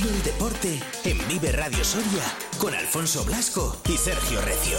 Vive 0.00 0.10
el 0.10 0.22
deporte 0.22 0.80
en 1.06 1.18
Vive 1.26 1.50
Radio 1.50 1.82
Soria 1.82 2.22
con 2.58 2.72
Alfonso 2.72 3.24
Blasco 3.24 3.76
y 3.88 3.96
Sergio 3.96 4.40
Recio. 4.42 4.78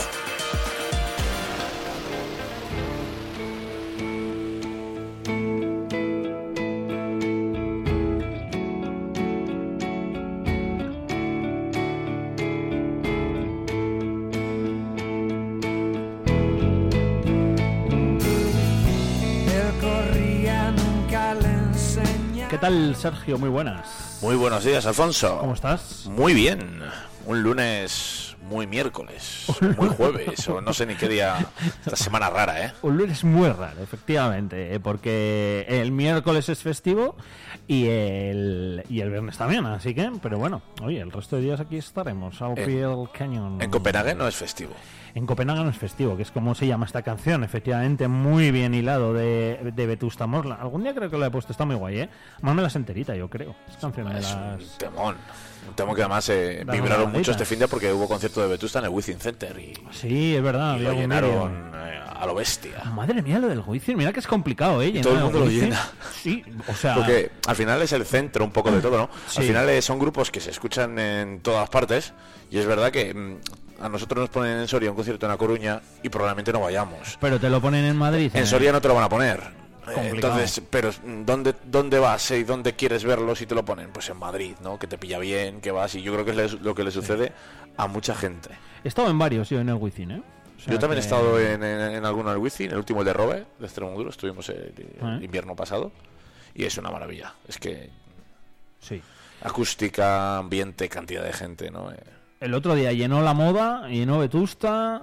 ¿Qué 22.50 22.58
tal, 22.58 22.96
Sergio? 22.96 23.38
Muy 23.38 23.50
buenas. 23.50 24.09
Muy 24.22 24.36
buenos 24.36 24.66
días, 24.66 24.86
Alfonso. 24.86 25.38
¿Cómo 25.40 25.54
estás? 25.54 26.06
Muy 26.08 26.34
bien. 26.34 26.82
Un 27.26 27.42
lunes 27.42 28.36
muy 28.50 28.68
miércoles, 28.68 29.46
muy 29.78 29.88
jueves, 29.90 30.48
o 30.50 30.60
no 30.60 30.74
sé 30.74 30.86
ni 30.86 30.96
qué 30.96 31.08
día. 31.08 31.48
Esta 31.86 31.96
semana 31.96 32.30
rara, 32.30 32.66
¿eh? 32.66 32.74
Un 32.82 32.98
lunes 32.98 33.24
muy 33.24 33.48
raro, 33.48 33.82
efectivamente, 33.82 34.74
¿eh? 34.74 34.80
porque 34.80 35.66
el 35.70 35.92
miércoles 35.92 36.50
es 36.50 36.60
festivo 36.60 37.16
y 37.68 37.88
el, 37.88 38.84
y 38.90 39.02
el 39.02 39.10
viernes 39.12 39.38
también, 39.38 39.66
así 39.68 39.94
que, 39.94 40.12
pero 40.22 40.40
bueno, 40.40 40.64
oye, 40.82 41.00
el 41.00 41.12
resto 41.12 41.36
de 41.36 41.44
días 41.44 41.60
aquí 41.60 41.78
estaremos. 41.78 42.42
Outfield 42.42 43.12
Canyon. 43.12 43.62
En 43.62 43.70
Copenhague 43.70 44.16
no 44.16 44.28
es 44.28 44.36
festivo. 44.36 44.74
En 45.16 45.26
Copenhague 45.26 45.64
no 45.64 45.70
es 45.70 45.78
festivo, 45.78 46.16
que 46.16 46.24
es 46.24 46.32
como 46.32 46.56
se 46.56 46.68
llama 46.68 46.86
esta 46.86 47.02
canción, 47.02 47.44
efectivamente, 47.44 48.08
muy 48.08 48.52
bien 48.52 48.74
hilado 48.74 49.14
de, 49.14 49.72
de 49.76 49.86
Vetusta 49.88 50.28
Morla. 50.28 50.56
Algún 50.56 50.84
día 50.84 50.94
creo 50.94 51.10
que 51.10 51.18
lo 51.18 51.26
he 51.26 51.32
puesto, 51.32 51.52
está 51.52 51.66
muy 51.66 51.76
guay, 51.76 52.00
¿eh? 52.02 52.10
Más 52.42 52.56
me 52.56 52.62
las 52.62 52.76
enterita, 52.76 53.16
yo 53.16 53.30
creo. 53.30 53.56
Es 53.70 53.78
canción 53.78 54.08
de 54.12 54.20
Es 54.20 54.34
las... 54.34 54.62
un 54.62 54.78
temón. 54.78 55.16
Un 55.68 55.76
temón 55.76 55.94
que 55.96 56.02
además 56.02 56.28
eh, 56.30 56.66
vibraron 56.72 57.12
mucho 57.12 57.32
este 57.32 57.46
fin 57.46 57.60
de 57.60 57.68
porque 57.68 57.92
hubo 57.92 58.08
concierto 58.08 58.42
de 58.42 58.48
Vetusta 58.48 58.80
en 58.80 58.86
el 58.86 58.92
Wizzing 58.92 59.20
Center 59.20 59.60
y, 59.60 59.74
Sí, 59.92 60.36
es 60.36 60.42
verdad. 60.42 60.78
y 60.78 60.80
lo 60.80 60.94
llenaron 60.94 61.72
eh, 61.76 62.00
a 62.16 62.26
lo 62.26 62.34
bestia. 62.34 62.84
Madre 62.96 63.22
mía, 63.22 63.40
lo 63.40 63.48
del 63.48 63.60
Wizzing, 63.66 63.98
mira 63.98 64.14
que 64.14 64.20
es 64.20 64.28
complicado, 64.28 64.82
¿eh? 64.82 65.00
todo 65.02 65.16
el 65.18 65.24
mundo 65.24 65.40
lo 65.40 65.46
llena. 65.48 65.80
Sí, 66.14 66.44
o 66.68 66.74
sea... 66.74 66.96
Porque 66.96 67.32
al 67.48 67.56
final 67.56 67.82
es 67.82 67.92
el 67.94 68.06
centro 68.06 68.44
un 68.46 68.52
poco 68.52 68.72
de 68.72 68.80
todo, 68.82 68.98
¿no? 68.98 69.10
Sí. 69.28 69.40
Al 69.42 69.46
final 69.46 69.70
eh, 69.70 69.82
son 69.82 70.00
grupos 70.00 70.32
que 70.32 70.40
se 70.40 70.50
escuchan 70.52 70.98
en 70.98 71.40
todas 71.42 71.70
partes 71.70 72.14
y 72.50 72.58
es 72.58 72.66
verdad 72.66 72.92
que 72.92 73.14
mm, 73.14 73.38
a 73.82 73.90
nosotros 73.90 74.20
nos 74.22 74.30
ponen 74.30 74.60
en 74.60 74.68
Soria 74.68 74.90
un 74.90 74.96
concierto 74.96 75.26
en 75.26 75.32
La 75.32 75.38
Coruña 75.38 75.82
y 76.04 76.10
probablemente 76.10 76.52
no 76.54 76.60
vayamos. 76.62 77.18
Pero 77.20 77.40
te 77.40 77.50
lo 77.50 77.62
ponen 77.62 77.86
en 77.86 77.96
Madrid. 77.98 78.32
En 78.34 78.44
eh, 78.44 78.46
Soria 78.46 78.72
no 78.72 78.82
te 78.82 78.88
lo 78.88 78.96
van 78.96 79.04
a 79.06 79.10
poner. 79.10 79.40
Eh, 79.88 79.94
Complicado. 79.94 80.34
Entonces, 80.36 80.62
pero 80.70 80.90
mm, 80.92 81.26
¿dónde, 81.26 81.56
¿dónde 81.66 81.98
vas 82.00 82.30
eh, 82.32 82.40
y 82.40 82.44
dónde 82.44 82.74
quieres 82.76 83.04
verlo 83.04 83.36
si 83.36 83.46
te 83.46 83.56
lo 83.56 83.66
ponen? 83.66 83.92
Pues 83.92 84.10
en 84.10 84.18
Madrid, 84.18 84.56
¿no? 84.62 84.78
Que 84.78 84.88
te 84.88 84.98
pilla 84.98 85.18
bien, 85.20 85.62
que 85.62 85.72
vas 85.72 85.96
y 85.96 86.02
yo 86.02 86.14
creo 86.14 86.26
que 86.26 86.44
es 86.46 86.54
lo 86.62 86.76
que 86.76 86.84
le 86.84 86.92
sucede 86.92 87.32
a 87.78 87.88
mucha 87.88 88.14
gente. 88.14 88.50
He 88.84 88.88
estado 88.88 89.10
en 89.10 89.18
varios 89.18 89.50
yo 89.50 89.60
en 89.60 89.70
el 89.70 89.76
Wizzing, 89.76 90.12
¿eh? 90.12 90.22
O 90.58 90.62
sea 90.62 90.74
Yo 90.74 90.80
también 90.80 90.98
he 90.98 91.02
estado 91.02 91.40
en, 91.40 91.64
en, 91.64 91.80
en 91.96 92.06
alguno 92.06 92.30
del 92.32 92.38
Wizzing, 92.40 92.70
el 92.72 92.78
último 92.78 93.00
el 93.02 93.06
de 93.06 93.14
Robe, 93.14 93.46
de 93.58 93.66
Extremoduro, 93.66 94.10
estuvimos 94.10 94.48
el, 94.50 94.74
el 94.78 94.96
Ah. 95.02 95.18
invierno 95.22 95.56
pasado 95.56 95.92
y 96.54 96.66
es 96.66 96.78
una 96.78 96.92
maravilla. 96.92 97.34
Es 97.48 97.58
que 97.58 97.90
Sí. 98.82 99.02
acústica, 99.42 100.38
ambiente, 100.38 100.88
cantidad 100.90 101.24
de 101.24 101.34
gente, 101.34 101.72
¿no? 101.72 101.92
Eh, 101.92 101.96
El 102.40 102.54
otro 102.54 102.74
día 102.76 102.94
llenó 102.94 103.22
la 103.22 103.34
moda, 103.34 103.88
llenó 103.90 104.20
Vetusta. 104.20 105.02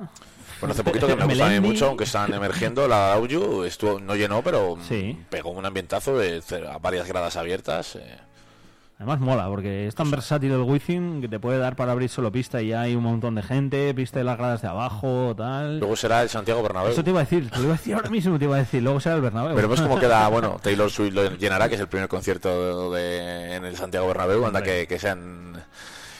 Bueno, 0.60 0.72
hace 0.72 0.82
poquito 0.82 1.06
que 1.06 1.16
me 1.16 1.24
gusta 1.26 1.46
a 1.46 1.50
mí 1.50 1.60
mucho, 1.60 1.86
aunque 1.88 2.04
están 2.04 2.32
emergiendo, 2.32 2.88
la 2.88 3.12
Audio 3.12 3.64
estuvo, 3.66 4.00
no 4.00 4.14
llenó, 4.16 4.40
pero 4.42 4.78
Sí. 4.88 5.18
pegó 5.28 5.50
un 5.50 5.66
ambientazo 5.66 6.16
de 6.16 6.40
a 6.72 6.78
varias 6.78 7.06
gradas 7.06 7.36
abiertas. 7.36 7.96
eh. 7.96 8.18
Además 8.98 9.20
mola, 9.20 9.46
porque 9.48 9.86
es 9.86 9.94
tan 9.94 10.10
versátil 10.10 10.52
el 10.52 10.62
Wizzing 10.62 11.20
que 11.20 11.28
te 11.28 11.38
puede 11.38 11.58
dar 11.58 11.76
para 11.76 11.92
abrir 11.92 12.08
solo 12.08 12.32
pista 12.32 12.62
y 12.62 12.68
ya 12.68 12.80
hay 12.80 12.94
un 12.96 13.02
montón 13.02 13.34
de 13.34 13.42
gente, 13.42 13.92
pista 13.92 14.18
de 14.20 14.24
las 14.24 14.38
gradas 14.38 14.62
de 14.62 14.68
abajo, 14.68 15.34
tal. 15.36 15.80
Luego 15.80 15.94
será 15.96 16.22
el 16.22 16.30
Santiago 16.30 16.62
Bernabéu. 16.62 16.90
Eso 16.92 17.04
te 17.04 17.10
iba 17.10 17.20
a 17.20 17.24
decir, 17.24 17.50
te 17.50 17.58
lo 17.58 17.64
iba 17.64 17.74
a 17.74 17.76
decir 17.76 17.94
ahora 17.94 18.08
mismo, 18.08 18.38
te 18.38 18.46
iba 18.46 18.56
a 18.56 18.60
decir, 18.60 18.82
luego 18.82 18.98
será 18.98 19.16
el 19.16 19.20
Bernabéu. 19.20 19.54
Veremos 19.54 19.82
cómo 19.82 20.00
queda, 20.00 20.26
bueno, 20.30 20.56
Taylor 20.62 20.90
Swift 20.90 21.12
lo 21.12 21.30
llenará, 21.32 21.68
que 21.68 21.74
es 21.74 21.80
el 21.82 21.88
primer 21.88 22.08
concierto 22.08 22.90
de, 22.92 23.56
en 23.56 23.66
el 23.66 23.76
Santiago 23.76 24.06
Bernabéu, 24.08 24.46
anda 24.46 24.62
que, 24.62 24.86
que 24.86 24.98
sean 24.98 25.62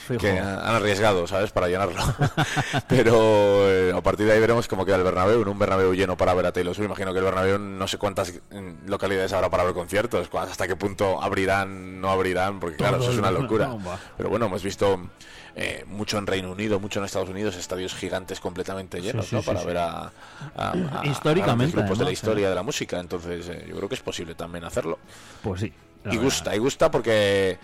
Fijo. 0.07 0.19
que 0.21 0.39
han 0.39 0.75
arriesgado, 0.75 1.27
¿sabes? 1.27 1.51
Para 1.51 1.67
llenarlo. 1.67 2.01
Pero 2.87 3.69
eh, 3.69 3.93
a 3.95 4.01
partir 4.01 4.25
de 4.25 4.33
ahí 4.33 4.39
veremos 4.39 4.67
cómo 4.67 4.85
queda 4.85 4.95
el 4.97 5.03
Bernabéu, 5.03 5.41
en 5.41 5.47
un 5.47 5.59
Bernabéu 5.59 5.93
lleno 5.93 6.17
para 6.17 6.33
ver 6.33 6.45
a 6.45 6.51
Taylor 6.51 6.73
Swift. 6.75 6.85
Imagino 6.87 7.11
que 7.13 7.19
el 7.19 7.25
Bernabéu 7.25 7.59
no 7.59 7.87
sé 7.87 7.97
cuántas 7.97 8.33
mm, 8.51 8.87
localidades 8.87 9.33
habrá 9.33 9.49
para 9.49 9.63
ver 9.63 9.73
conciertos, 9.73 10.29
hasta 10.33 10.67
qué 10.67 10.75
punto 10.75 11.21
abrirán, 11.21 11.99
no 12.01 12.09
abrirán, 12.09 12.59
porque 12.59 12.77
claro, 12.77 12.97
Todo 12.97 13.05
eso 13.05 13.13
es 13.13 13.19
una 13.19 13.31
locura. 13.31 13.69
Pero 14.17 14.29
bueno, 14.29 14.45
hemos 14.47 14.63
visto 14.63 15.09
eh, 15.55 15.83
mucho 15.87 16.17
en 16.17 16.27
Reino 16.27 16.51
Unido, 16.51 16.79
mucho 16.79 16.99
en 16.99 17.05
Estados 17.05 17.29
Unidos, 17.29 17.55
estadios 17.55 17.93
gigantes 17.95 18.39
completamente 18.39 19.01
llenos, 19.01 19.27
sí, 19.27 19.35
¿no? 19.35 19.41
sí, 19.41 19.45
para 19.47 19.63
ver 19.63 19.77
a, 19.77 19.89
a- 19.99 20.11
a- 20.55 20.71
a 21.01 21.05
Históricamente, 21.07 21.41
grandes 21.43 21.73
grupos 21.73 21.99
de 21.99 22.05
la 22.05 22.11
historia 22.11 22.49
de 22.49 22.55
la 22.55 22.63
música. 22.63 22.99
Entonces, 22.99 23.49
eh, 23.49 23.65
yo 23.67 23.75
creo 23.77 23.89
que 23.89 23.95
es 23.95 24.01
posible 24.01 24.35
también 24.35 24.63
hacerlo. 24.63 24.99
Pues 25.41 25.61
sí. 25.61 25.73
Y 26.05 26.09
verdad. 26.09 26.23
gusta, 26.23 26.55
y 26.55 26.59
gusta 26.59 26.91
porque 26.91 27.57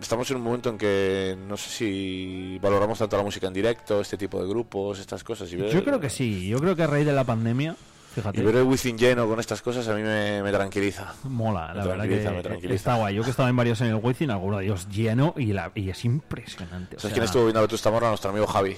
estamos 0.00 0.30
en 0.30 0.36
un 0.36 0.42
momento 0.42 0.68
en 0.70 0.78
que 0.78 1.36
no 1.48 1.56
sé 1.56 1.70
si 1.70 2.58
valoramos 2.60 2.98
tanto 2.98 3.16
la 3.16 3.22
música 3.22 3.46
en 3.46 3.54
directo, 3.54 4.00
este 4.00 4.16
tipo 4.16 4.40
de 4.42 4.48
grupos, 4.48 4.98
estas 4.98 5.24
cosas. 5.24 5.50
Y 5.52 5.56
ver, 5.56 5.70
Yo 5.70 5.84
creo 5.84 6.00
que 6.00 6.10
sí, 6.10 6.48
yo 6.48 6.58
creo 6.58 6.76
que 6.76 6.82
a 6.82 6.86
raíz 6.86 7.06
de 7.06 7.12
la 7.12 7.24
pandemia, 7.24 7.74
Y 8.12 8.14
fíjate, 8.14 8.42
ver 8.42 8.56
el 8.56 8.62
Wizzing 8.64 8.96
lleno 8.98 9.26
con 9.28 9.40
estas 9.40 9.60
cosas 9.62 9.88
a 9.88 9.94
mí 9.94 10.02
me, 10.02 10.42
me 10.42 10.52
tranquiliza. 10.52 11.14
mola, 11.24 11.68
me 11.68 11.74
la 11.74 11.84
verdad 11.86 11.96
tranquiliza, 12.04 12.30
me 12.30 12.36
que 12.36 12.42
tranquiliza. 12.42 12.74
está 12.74 12.94
guay. 12.96 13.14
Yo 13.16 13.22
que 13.24 13.30
estaba 13.30 13.48
en 13.48 13.56
varios 13.56 13.80
en 13.80 13.88
el 13.88 13.94
Wizzing, 13.96 14.30
alguno 14.30 14.58
de 14.58 14.64
ellos 14.66 14.88
lleno 14.88 15.34
y, 15.36 15.46
la, 15.52 15.72
y 15.74 15.88
es 15.90 16.04
impresionante. 16.04 16.96
o 16.96 17.00
¿Sabes 17.00 17.02
sea, 17.02 17.10
quién 17.12 17.24
estuvo 17.24 17.44
viendo 17.44 17.58
a 17.60 17.62
Vetusta 17.62 17.90
Morla? 17.90 18.08
Nuestro 18.08 18.30
amigo 18.30 18.46
Javi. 18.46 18.76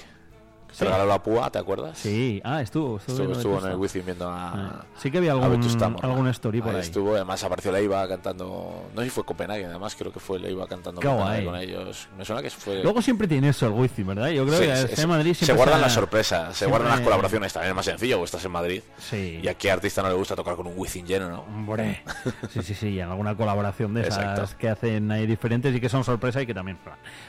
Se 0.73 0.79
Sí. 0.81 0.85
regaló 0.85 1.07
la 1.07 1.23
púa, 1.23 1.51
¿te 1.51 1.59
acuerdas? 1.59 1.97
Sí, 1.99 2.41
ah, 2.45 2.61
estuvo. 2.61 2.99
Estuvo, 2.99 3.33
Estuvo, 3.33 3.59
en 3.65 3.71
el 3.73 3.77
Wizzing 3.77 4.05
viendo 4.05 4.29
a... 4.29 4.53
Ah, 4.53 4.85
Sí 4.99 5.11
que 5.11 5.19
había 5.19 5.33
algún, 5.33 5.63
algún 6.03 6.29
story 6.29 6.61
por 6.61 6.75
ahí. 6.75 6.81
estuvo, 6.83 7.15
además 7.15 7.43
apareció 7.45 7.73
Leiva 7.73 8.07
cantando, 8.09 8.85
no 8.95 9.01
sé 9.01 9.05
si 9.07 9.11
fue 9.11 9.25
Copenhague, 9.25 9.65
además 9.67 9.95
creo 9.95 10.13
que 10.13 10.21
fue 10.21 10.39
Leiva 10.39 10.67
cantando 10.67 11.01
Copenhague 11.01 11.45
con 11.45 11.57
ellos. 11.57 12.09
Me 12.19 12.25
suena 12.25 12.43
que 12.43 12.51
fue... 12.51 12.83
Luego 12.83 13.01
siempre 13.01 13.27
tiene 13.27 13.49
eso 13.51 13.67
el 13.67 13.73
Wizzing, 13.73 14.07
¿verdad? 14.07 14.29
Yo 14.31 14.45
creo 14.47 14.59
Sí, 14.59 14.65
que 14.67 14.73
el 14.93 14.97
sí. 14.97 15.07
Madrid 15.07 15.35
se 15.35 15.45
siempre 15.47 15.57
guardan 15.57 15.77
está- 15.79 15.87
las 15.87 15.93
sorpresas, 15.95 16.49
se 16.49 16.59
siempre- 16.59 16.79
guardan 16.79 16.97
las 16.99 17.01
colaboraciones, 17.05 17.53
también 17.53 17.71
es 17.71 17.77
más 17.77 17.85
sencillo, 17.87 18.21
o 18.21 18.25
estás 18.25 18.45
en 18.45 18.53
Madrid 18.53 18.83
Sí. 18.99 19.41
y 19.43 19.49
a 19.49 19.55
qué 19.55 19.71
artista 19.71 20.03
no 20.03 20.09
le 20.09 20.15
gusta 20.15 20.35
tocar 20.37 20.57
con 20.57 20.67
un 20.67 20.75
Wizzing 20.77 21.07
lleno, 21.07 21.29
¿no? 21.31 21.41
Hombre, 21.43 22.03
sí, 22.51 22.63
sí, 22.63 22.75
sí, 22.75 23.01
en 23.01 23.09
alguna 23.09 23.35
colaboración 23.37 23.95
de 23.95 24.03
esas 24.03 24.19
Exacto. 24.19 24.57
que 24.59 24.69
hacen 24.69 25.11
ahí 25.11 25.27
diferentes 25.27 25.75
y 25.75 25.81
que 25.81 25.89
son 25.89 26.05
sorpresa 26.05 26.43
y 26.43 26.47
que 26.47 26.53
también, 26.55 26.79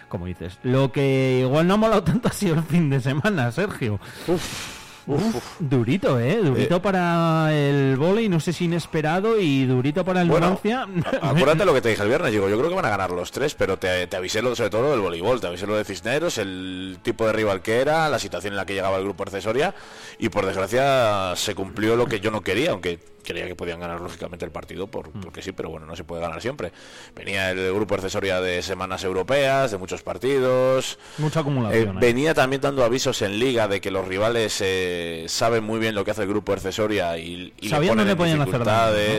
como 0.10 0.26
dices. 0.26 0.58
Lo 0.64 0.92
que 0.92 1.40
igual 1.42 1.68
no 1.68 1.76
ha 1.76 1.78
molado 1.78 2.04
tanto 2.04 2.28
ha 2.30 2.32
sido 2.34 2.56
el 2.56 2.64
fin 2.64 2.90
de 2.90 3.00
semana, 3.00 3.27
Sergio. 3.52 4.00
Uf, 5.10 5.58
durito, 5.60 6.20
¿eh? 6.20 6.42
Durito 6.44 6.82
para 6.82 7.50
el 7.54 7.96
volei, 7.96 8.28
no 8.28 8.42
sé 8.42 8.52
si 8.52 8.66
inesperado, 8.66 9.40
y 9.40 9.66
durito 9.66 10.04
para 10.04 10.22
el 10.22 10.28
Bueno, 10.28 10.48
Numancia. 10.48 10.86
acuérdate 11.22 11.64
lo 11.64 11.74
que 11.74 11.82
te 11.82 11.90
dije 11.90 12.02
el 12.04 12.10
viernes, 12.10 12.32
digo, 12.34 12.50
yo 12.50 12.58
creo 12.58 12.70
que 12.70 12.76
van 12.76 12.86
a 12.86 12.90
ganar 12.90 13.12
los 13.12 13.32
tres, 13.32 13.56
pero 13.56 13.78
te, 13.78 14.08
te 14.08 14.18
avisé 14.18 14.42
lo, 14.42 14.54
sobre 14.54 14.70
todo 14.70 14.82
lo 14.82 14.92
del 14.92 15.00
voleibol, 15.00 15.40
te 15.40 15.48
avisé 15.48 15.66
lo 15.66 15.78
de 15.78 15.86
Cisneros, 15.86 16.38
el 16.38 17.00
tipo 17.04 17.26
de 17.26 17.32
rival 17.32 17.62
que 17.62 17.80
era, 17.80 18.10
la 18.10 18.20
situación 18.20 18.54
en 18.54 18.58
la 18.58 18.66
que 18.66 18.74
llegaba 18.74 18.98
el 18.98 19.06
grupo 19.06 19.24
accesoria, 19.24 19.74
y 20.20 20.28
por 20.28 20.46
desgracia 20.46 21.34
se 21.38 21.56
cumplió 21.56 21.96
lo 21.96 22.08
que 22.08 22.20
yo 22.20 22.30
no 22.30 22.42
quería, 22.42 22.72
aunque 22.72 23.00
creía 23.28 23.46
que 23.46 23.56
podían 23.56 23.80
ganar 23.80 24.00
lógicamente 24.02 24.46
el 24.46 24.52
partido, 24.52 24.88
por, 24.88 25.14
Mm. 25.14 25.22
porque 25.22 25.42
sí, 25.42 25.52
pero 25.52 25.70
bueno, 25.70 25.86
no 25.86 25.96
se 25.96 26.04
puede 26.06 26.22
ganar 26.22 26.42
siempre. 26.42 26.72
Venía 27.16 27.52
el 27.52 27.74
grupo 27.74 27.96
accesoria 27.96 28.40
de 28.42 28.62
semanas 28.62 29.04
europeas, 29.04 29.72
de 29.72 29.78
muchos 29.78 30.02
partidos, 30.02 30.98
Mucha 31.18 31.40
eh, 31.40 31.42
acumulación. 31.42 31.90
ahí. 31.90 32.02
venía 32.02 32.34
también 32.34 32.62
dando 32.62 32.84
avisos 32.86 33.22
en 33.22 33.38
liga 33.38 33.68
de 33.68 33.82
que 33.82 33.92
los 33.92 34.08
rivales 34.08 34.60
eh, 34.64 35.26
saben 35.28 35.64
muy 35.64 35.80
bien 35.80 35.94
lo 35.94 36.06
que 36.06 36.12
hace 36.12 36.22
el 36.24 36.30
grupo 36.30 36.54
accesoria 36.54 37.18
y, 37.18 37.54
y 37.60 37.70
le 37.70 37.76
ponen 37.76 37.98
dónde 37.98 38.16
podían 38.16 38.42
hacer 38.42 38.64
daño, 38.64 38.92
¿no? 38.92 39.14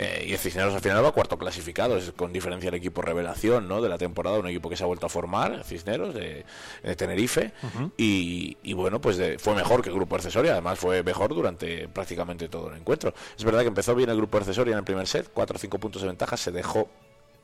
Eh, 0.00 0.26
y 0.28 0.32
el 0.32 0.38
Cisneros 0.38 0.72
al 0.72 0.80
final 0.80 1.04
va 1.04 1.10
cuarto 1.10 1.36
clasificado, 1.36 1.96
es 1.96 2.12
con 2.12 2.32
diferencia 2.32 2.68
el 2.68 2.74
equipo 2.76 3.02
revelación 3.02 3.66
¿no? 3.66 3.82
de 3.82 3.88
la 3.88 3.98
temporada, 3.98 4.38
un 4.38 4.46
equipo 4.46 4.70
que 4.70 4.76
se 4.76 4.84
ha 4.84 4.86
vuelto 4.86 5.06
a 5.06 5.08
formar, 5.08 5.64
Cisneros, 5.64 6.14
de, 6.14 6.44
de 6.84 6.94
Tenerife, 6.96 7.50
y, 7.96 8.56
y 8.62 8.72
bueno, 8.74 9.00
pues 9.00 9.16
de- 9.16 9.38
fue 9.40 9.54
mejor 9.56 9.82
que 9.82 9.88
el 9.88 9.96
grupo 9.96 10.14
accesoria, 10.14 10.52
además 10.52 10.78
fue 10.78 11.02
mejor 11.02 11.34
durante 11.34 11.88
prácticamente 11.88 12.48
todo 12.48 12.70
el 12.70 12.76
encuentro. 12.76 13.12
Es 13.36 13.42
verdad 13.44 13.62
que 13.62 13.66
empezó 13.68 13.94
bien 13.96 14.08
el 14.08 14.16
grupo 14.16 14.38
accesoria 14.38 14.72
en 14.72 14.78
el 14.78 14.84
primer 14.84 15.06
set, 15.08 15.30
4 15.34 15.56
o 15.56 15.58
5 15.58 15.78
puntos 15.80 16.02
de 16.02 16.08
ventaja, 16.08 16.36
se 16.36 16.52
dejó 16.52 16.88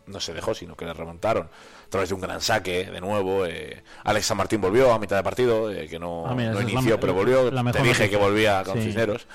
no 0.06 0.20
se 0.20 0.34
dejó, 0.34 0.52
sino 0.55 0.76
que 0.76 0.84
le 0.84 0.93
remontaron 0.93 1.44
a 1.46 1.88
través 1.88 2.11
de 2.11 2.14
un 2.14 2.20
gran 2.20 2.38
saque 2.43 2.84
de 2.84 3.00
nuevo. 3.00 3.46
Eh, 3.46 3.82
Alex 4.05 4.26
San 4.26 4.37
Martín 4.37 4.61
volvió 4.61 4.93
a 4.93 4.99
mitad 4.99 5.17
de 5.17 5.23
partido, 5.23 5.70
eh, 5.73 5.88
que 5.88 5.99
no, 5.99 6.26
Ah, 6.26 6.34
mira, 6.34 6.50
no 6.50 6.56
la 6.61 6.70
inició, 6.70 7.00
pero 7.00 7.14
volvió. 7.14 7.50
la 7.50 7.73
Te 7.73 7.82
dije 7.82 8.11
que 8.11 8.17
volvía 8.19 8.62
con 8.64 8.76
Sí. 8.76 8.82
Cisneros. 8.88 9.26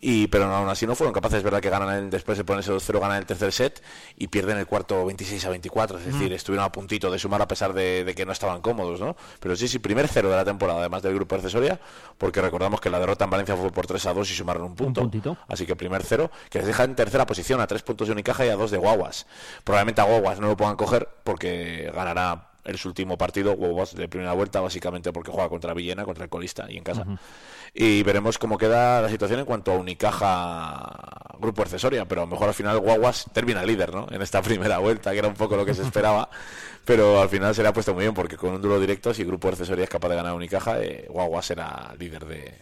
Y 0.00 0.26
pero 0.28 0.44
aún 0.44 0.68
así 0.68 0.86
no 0.86 0.94
fueron 0.94 1.12
capaces, 1.12 1.38
es 1.38 1.44
verdad 1.44 1.60
que 1.60 1.70
ganan 1.70 1.94
el, 1.96 2.10
después 2.10 2.36
de 2.38 2.44
ponerse 2.44 2.72
2-0 2.72 3.00
ganan 3.00 3.18
el 3.18 3.26
tercer 3.26 3.52
set 3.52 3.82
y 4.16 4.28
pierden 4.28 4.58
el 4.58 4.66
cuarto 4.66 5.06
26 5.06 5.44
a 5.46 5.50
24, 5.50 5.98
es 5.98 6.06
decir, 6.06 6.32
estuvieron 6.32 6.64
a 6.64 6.72
puntito 6.72 7.10
de 7.10 7.18
sumar 7.18 7.40
a 7.42 7.48
pesar 7.48 7.72
de, 7.72 8.12
que 8.16 8.26
no 8.26 8.32
estaban 8.32 8.60
cómodos, 8.60 9.00
¿no? 9.00 9.16
Pero 9.40 9.56
sí, 9.56 9.68
sí, 9.68 9.78
primer 9.78 10.08
cero 10.08 10.30
de 10.30 10.36
la 10.36 10.44
temporada, 10.44 10.80
además 10.80 11.02
del 11.02 11.14
grupo 11.14 11.34
accesoria, 11.34 11.80
porque 12.18 12.40
recordamos 12.40 12.80
que 12.80 12.90
la 12.90 12.98
derrota 12.98 13.24
en 13.24 13.30
Valencia 13.30 13.56
fue 13.56 13.70
por 13.70 13.86
3 13.86 14.06
a 14.06 14.14
2 14.14 14.30
y 14.30 14.34
sumaron 14.34 14.62
un 14.64 14.74
punto. 14.74 15.00
puntito. 15.02 15.36
Así 15.48 15.66
que 15.66 15.76
primer 15.76 16.02
cero, 16.02 16.30
que 16.50 16.58
les 16.58 16.66
deja 16.66 16.84
en 16.84 16.94
tercera 16.94 17.26
posición 17.26 17.60
a 17.60 17.66
tres 17.66 17.82
puntos 17.82 18.08
de 18.08 18.12
Unicaja 18.12 18.44
y 18.46 18.48
a 18.48 18.56
dos 18.56 18.70
de 18.70 18.78
Guaguas. 18.78 19.26
Probablemente 19.64 20.00
a 20.00 20.04
Guaguas 20.04 20.40
no 20.40 20.48
lo 20.48 20.56
puedan 20.56 20.76
coger 20.76 21.08
porque 21.24 21.90
ganará 21.94 22.50
el 22.64 22.78
su 22.78 22.88
último 22.88 23.16
partido, 23.16 23.54
Guaguas 23.54 23.94
de 23.94 24.08
primera 24.08 24.32
vuelta, 24.32 24.60
básicamente 24.60 25.12
porque 25.12 25.30
juega 25.30 25.48
contra 25.48 25.72
Villena, 25.72 26.04
contra 26.04 26.24
el 26.24 26.30
colista 26.30 26.66
y 26.68 26.76
en 26.76 26.84
casa 26.84 27.06
y 27.78 28.02
veremos 28.02 28.38
cómo 28.38 28.56
queda 28.56 29.02
la 29.02 29.10
situación 29.10 29.40
en 29.40 29.44
cuanto 29.44 29.70
a 29.70 29.76
Unicaja 29.76 31.36
Grupo 31.38 31.60
Accesoria, 31.60 32.06
pero 32.06 32.22
a 32.22 32.24
lo 32.24 32.30
mejor 32.30 32.48
al 32.48 32.54
final 32.54 32.78
Guaguas 32.78 33.26
termina 33.34 33.62
líder, 33.62 33.94
¿no? 33.94 34.06
En 34.10 34.22
esta 34.22 34.40
primera 34.42 34.78
vuelta, 34.78 35.12
que 35.12 35.18
era 35.18 35.28
un 35.28 35.34
poco 35.34 35.56
lo 35.56 35.66
que 35.66 35.74
se 35.74 35.82
esperaba, 35.82 36.30
pero 36.86 37.20
al 37.20 37.28
final 37.28 37.54
se 37.54 37.62
le 37.62 37.68
ha 37.68 37.74
puesto 37.74 37.92
muy 37.92 38.04
bien 38.04 38.14
porque 38.14 38.38
con 38.38 38.54
un 38.54 38.62
duro 38.62 38.80
directo, 38.80 39.12
si 39.12 39.24
Grupo 39.24 39.48
Accesoria 39.48 39.84
es 39.84 39.90
capaz 39.90 40.08
de 40.08 40.16
ganar 40.16 40.32
Unicaja, 40.32 40.80
eh, 40.80 41.04
Guaguas 41.10 41.44
será 41.44 41.94
líder 41.98 42.24
de, 42.24 42.54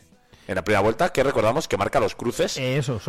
en 0.49 0.57
la 0.57 0.65
primera 0.65 0.81
vuelta, 0.81 1.11
que 1.11 1.23
recordamos 1.23 1.69
que 1.69 1.77
marca 1.77 2.01
los 2.01 2.17
cruces 2.17 2.61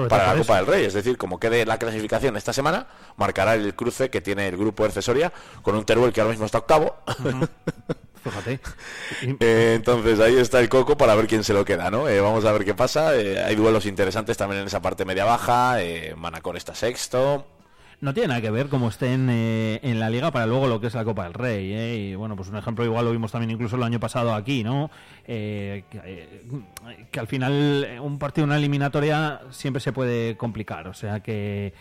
para 0.07 0.27
la 0.27 0.37
Copa 0.37 0.57
del 0.57 0.67
Rey. 0.67 0.85
Es 0.85 0.93
decir, 0.93 1.17
como 1.17 1.39
quede 1.39 1.65
la 1.65 1.79
clasificación 1.79 2.37
esta 2.37 2.53
semana, 2.53 2.85
marcará 3.17 3.55
el 3.55 3.73
cruce 3.73 4.11
que 4.11 4.21
tiene 4.21 4.47
el 4.47 4.57
grupo 4.57 4.85
Accesoria 4.85 5.33
con 5.63 5.73
un 5.73 5.85
Teruel 5.85 6.13
que 6.13 6.21
ahora 6.21 6.33
mismo 6.33 6.45
está 6.45 6.59
octavo. 6.59 6.97
Eh, 9.39 9.73
entonces 9.75 10.19
ahí 10.19 10.35
está 10.35 10.59
el 10.59 10.69
coco 10.69 10.97
para 10.97 11.15
ver 11.15 11.27
quién 11.27 11.43
se 11.43 11.53
lo 11.53 11.65
queda, 11.65 11.91
¿no? 11.91 12.07
Eh, 12.07 12.19
vamos 12.19 12.45
a 12.45 12.51
ver 12.51 12.65
qué 12.65 12.73
pasa. 12.73 13.15
Eh, 13.15 13.41
hay 13.43 13.55
duelos 13.55 13.85
interesantes 13.85 14.37
también 14.37 14.61
en 14.61 14.67
esa 14.67 14.81
parte 14.81 15.05
media-baja. 15.05 15.77
Manacor 16.15 16.57
está 16.57 16.75
sexto. 16.75 17.45
No 18.01 18.13
tiene 18.13 18.29
nada 18.29 18.41
que 18.41 18.51
ver 18.51 18.67
cómo 18.67 18.89
estén 18.89 19.29
en 19.29 19.99
la 19.99 20.09
liga 20.09 20.31
para 20.31 20.45
luego 20.45 20.67
lo 20.67 20.81
que 20.81 20.87
es 20.87 20.93
la 20.93 21.05
Copa 21.05 21.23
del 21.23 21.33
Rey. 21.33 22.11
Y 22.11 22.15
bueno, 22.15 22.35
pues 22.35 22.49
un 22.49 22.57
ejemplo 22.57 22.83
igual 22.83 23.05
lo 23.05 23.11
vimos 23.11 23.31
también 23.31 23.51
incluso 23.51 23.77
el 23.77 23.83
año 23.83 23.99
pasado 23.99 24.33
aquí, 24.33 24.63
¿no? 24.63 24.91
que, 25.25 25.83
al 27.17 27.27
final 27.27 27.99
un 28.01 28.19
partido, 28.19 28.45
una 28.45 28.57
eliminatoria 28.57 29.41
siempre 29.49 29.79
se 29.79 29.93
puede 29.93 30.35
complicar. 30.37 30.87
O 30.87 30.93
sea 30.93 31.21
que... 31.21 31.73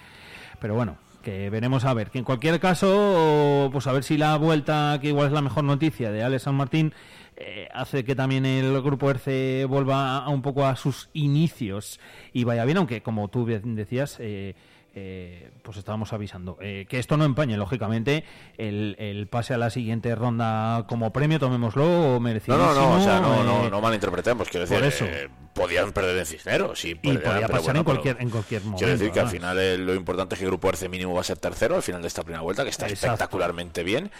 Pero 0.60 0.74
bueno, 0.74 0.96
que 1.24 1.50
veremos 1.50 1.84
a 1.84 1.94
ver. 1.94 2.10
Que 2.10 2.18
en 2.18 2.24
cualquier 2.24 2.60
caso, 2.60 3.70
pues 3.72 3.86
a 3.88 3.92
ver 3.92 4.04
si 4.04 4.16
la 4.16 4.36
vuelta, 4.36 4.98
que 5.00 5.08
igual 5.08 5.26
es 5.28 5.32
la 5.32 5.42
mejor 5.42 5.64
noticia 5.64 6.12
de 6.12 6.22
Alex 6.22 6.44
San 6.44 6.54
Martín, 6.54 6.94
eh, 7.36 7.68
hace 7.74 8.04
que 8.04 8.14
también 8.14 8.46
el 8.46 8.80
grupo 8.80 9.10
ERCE 9.10 9.64
vuelva 9.68 10.18
a 10.18 10.28
un 10.28 10.42
poco 10.42 10.64
a 10.64 10.76
sus 10.76 11.10
inicios 11.14 11.98
y 12.32 12.44
vaya 12.44 12.64
bien, 12.64 12.76
aunque 12.76 13.02
como 13.02 13.26
tú 13.28 13.44
decías, 13.46 14.18
eh, 14.20 14.54
eh, 14.96 15.50
pues 15.62 15.76
estábamos 15.76 16.12
avisando. 16.12 16.56
Eh, 16.60 16.86
que 16.88 17.00
esto 17.00 17.16
no 17.16 17.24
empañe, 17.24 17.56
lógicamente, 17.56 18.24
el, 18.56 19.26
pase 19.28 19.52
a 19.52 19.58
la 19.58 19.70
siguiente 19.70 20.14
ronda 20.14 20.84
como 20.88 21.12
premio, 21.12 21.40
tomémoslo 21.40 22.20
merecido. 22.20 22.58
No, 22.58 22.72
no, 22.72 22.74
no, 22.74 22.96
o 22.96 23.00
sea, 23.00 23.18
no, 23.18 23.42
no, 23.42 23.66
eh, 23.66 23.70
no 23.70 23.80
malinterpretemos, 23.80 24.48
quiero 24.48 24.66
decir, 24.66 24.84
eso. 24.84 25.04
Podían 25.54 25.92
perder 25.92 26.18
en 26.18 26.26
Cisneros. 26.26 26.84
y 26.84 26.94
podía 26.94 27.48
pasar 27.48 27.76
en, 27.76 27.84
cualquier, 27.84 28.20
en 28.20 28.30
cualquier 28.30 28.62
momento. 28.62 28.78
Quiero 28.78 28.92
decir 28.92 29.12
que 29.12 29.20
al 29.20 29.28
final 29.28 29.86
lo 29.86 29.94
importante 29.94 30.34
es 30.34 30.38
que 30.40 30.44
el 30.44 30.50
grupo 30.50 30.68
RC 30.68 30.88
mínimo 30.88 31.14
va 31.14 31.20
a 31.20 31.24
ser 31.24 31.38
tercero 31.38 31.76
al 31.76 31.82
final 31.82 32.02
de 32.02 32.08
esta 32.08 32.22
primera 32.22 32.42
vuelta, 32.42 32.64
que 32.64 32.70
está 32.70 32.86
espectacularmente 32.86 33.82
bien 33.82 34.10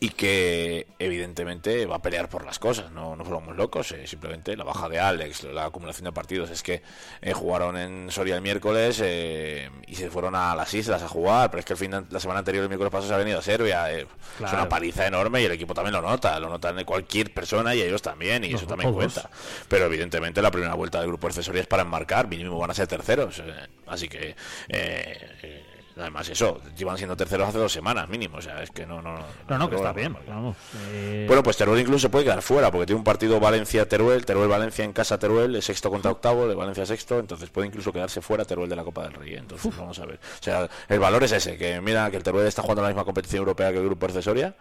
y 0.00 0.10
que 0.10 0.86
evidentemente 0.98 1.86
va 1.86 1.96
a 1.96 2.02
pelear 2.02 2.28
por 2.28 2.44
las 2.44 2.58
cosas, 2.58 2.90
no, 2.92 3.16
no 3.16 3.24
fuéramos 3.24 3.56
locos, 3.56 3.94
simplemente 4.06 4.56
la 4.56 4.64
baja 4.64 4.88
de 4.88 4.98
Alex, 4.98 5.44
la 5.44 5.66
acumulación 5.66 6.04
de 6.04 6.12
partidos, 6.12 6.50
es 6.50 6.62
que 6.62 6.82
jugaron 7.32 7.76
en 7.76 8.10
Soria 8.10 8.36
el 8.36 8.42
miércoles 8.42 8.98
y 8.98 9.94
se 9.94 10.10
fueron 10.10 10.34
a 10.34 10.54
las 10.54 10.72
islas 10.74 11.02
a 11.02 11.08
jugar, 11.08 11.50
pero 11.50 11.60
es 11.60 11.64
que 11.64 11.72
el 11.72 11.78
fin 11.78 11.90
de 11.90 12.02
la 12.10 12.20
semana 12.20 12.40
anterior, 12.40 12.62
el 12.62 12.68
miércoles 12.68 12.90
pasado, 12.90 13.08
se 13.08 13.14
ha 13.14 13.18
venido 13.18 13.38
a 13.38 13.42
Serbia. 13.42 13.92
Eh, 13.92 14.06
es 14.36 14.52
una 14.52 14.68
paliza 14.68 15.06
enorme 15.06 15.42
y 15.42 15.44
el 15.44 15.52
equipo 15.52 15.74
también 15.74 15.94
lo 15.94 16.02
nota, 16.02 16.38
lo 16.40 16.48
notan 16.48 16.84
cualquier 16.84 17.32
persona 17.32 17.74
y 17.74 17.82
ellos 17.82 18.02
también, 18.02 18.44
y 18.44 18.54
eso 18.54 18.66
también 18.66 18.92
cuenta. 18.92 19.28
Pero 19.68 19.86
evidentemente 19.86 20.42
la 20.42 20.50
primera 20.50 20.74
vuelta 20.74 20.83
del 20.90 21.08
grupo 21.08 21.28
de 21.28 21.60
es 21.60 21.66
para 21.66 21.82
enmarcar, 21.82 22.28
mínimo 22.28 22.58
van 22.58 22.70
a 22.70 22.74
ser 22.74 22.86
terceros. 22.86 23.38
Eh, 23.38 23.54
así 23.86 24.08
que. 24.08 24.34
Eh, 24.68 25.64
Además, 25.96 26.28
eso, 26.28 26.60
llevan 26.76 26.96
siendo 26.96 27.16
terceros 27.16 27.48
hace 27.48 27.58
dos 27.58 27.72
semanas 27.72 28.08
mínimo. 28.08 28.38
O 28.38 28.42
sea, 28.42 28.62
es 28.62 28.70
que 28.70 28.84
no. 28.84 29.00
No, 29.00 29.16
no, 29.48 29.58
no, 29.58 29.70
que 29.70 29.76
está 29.76 29.92
bien. 29.92 30.16
Eh, 30.90 31.24
bueno, 31.28 31.42
pues 31.42 31.56
Teruel 31.56 31.80
incluso 31.80 32.00
se 32.00 32.08
puede 32.08 32.24
quedar 32.24 32.42
fuera 32.42 32.70
porque 32.72 32.86
tiene 32.86 32.98
un 32.98 33.04
partido 33.04 33.38
Valencia-Teruel, 33.38 34.26
Teruel-Valencia 34.26 34.84
en 34.84 34.92
casa 34.92 35.18
Teruel, 35.18 35.54
es 35.54 35.64
sexto 35.64 35.90
contra 35.90 36.10
octavo, 36.10 36.48
de 36.48 36.54
Valencia 36.56 36.84
sexto. 36.84 37.20
Entonces 37.20 37.48
puede 37.50 37.68
incluso 37.68 37.92
quedarse 37.92 38.20
fuera 38.20 38.44
Teruel 38.44 38.68
de 38.68 38.76
la 38.76 38.82
Copa 38.82 39.04
del 39.04 39.12
Rey. 39.12 39.34
Entonces 39.34 39.76
vamos 39.76 39.98
a 40.00 40.06
ver. 40.06 40.16
O 40.16 40.42
sea, 40.42 40.68
el 40.88 40.98
valor 40.98 41.22
es 41.22 41.32
ese: 41.32 41.56
que 41.56 41.80
mira 41.80 42.10
que 42.10 42.16
el 42.16 42.24
Teruel 42.24 42.48
está 42.48 42.62
jugando 42.62 42.82
la 42.82 42.88
misma 42.88 43.04
competición 43.04 43.38
europea 43.40 43.70
que 43.70 43.78
el 43.78 43.84
grupo 43.84 44.06
accesoria 44.06 44.56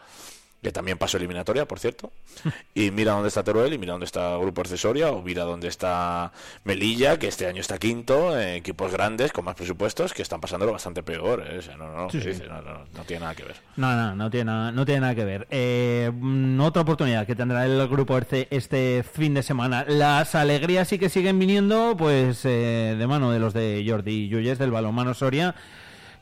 que 0.64 0.72
también 0.72 0.98
pasó 0.98 1.18
eliminatoria, 1.18 1.68
por 1.68 1.80
cierto. 1.80 2.12
Y 2.76 2.90
mira 2.90 3.12
dónde 3.12 3.28
está 3.28 3.44
Teruel, 3.44 3.74
y 3.74 3.78
mira 3.78 3.92
dónde 3.92 4.06
está 4.06 4.36
Grupo 4.38 4.62
Accesoria, 4.62 5.12
o 5.12 5.22
mira 5.22 5.44
dónde 5.44 5.68
está 5.68 6.32
Melilla, 6.64 7.20
que 7.20 7.28
este 7.28 7.46
año 7.46 7.62
está 7.62 7.78
quinto, 7.78 8.40
equipos 8.40 8.92
grandes, 8.92 9.32
con 9.32 9.46
más 9.46 9.56
presupuestos, 9.56 10.14
que 10.14 10.24
están 10.24 10.42
pasándolo 10.42 10.72
bastante 10.72 11.04
peor. 11.04 11.44
¿eh? 11.46 11.60
no, 11.78 11.92
no, 11.92 12.08
no, 12.08 13.04
tiene 13.06 13.20
nada 13.20 13.36
que 13.36 13.44
ver. 13.44 13.56
No, 13.76 13.96
no, 13.96 14.16
no 14.16 14.32
tiene 14.32 14.46
nada, 14.46 14.72
no 14.72 14.86
tiene 14.86 15.02
nada 15.02 15.14
que 15.14 15.26
ver. 15.26 15.48
Eh, 15.52 16.12
mm, 16.14 16.60
otra 16.62 16.82
oportunidad 16.82 17.28
que 17.28 17.36
tendrá 17.36 17.66
el 17.66 17.88
Grupo 17.88 18.18
RC 18.18 18.48
este 18.50 19.04
fin 19.04 19.34
de 19.34 19.44
semana. 19.44 19.86
Las 19.88 20.34
alegrías 20.34 20.88
sí 20.88 20.98
que 20.98 21.10
siguen 21.10 21.38
viniendo, 21.38 21.96
pues 21.98 22.44
eh, 22.46 22.96
de 22.98 23.08
mano 23.08 23.32
de 23.32 23.40
los 23.40 23.54
de 23.54 23.86
Jordi 23.88 24.30
Yuyes 24.30 24.58
del 24.58 24.72
balonmano 24.72 25.14
Soria, 25.14 25.54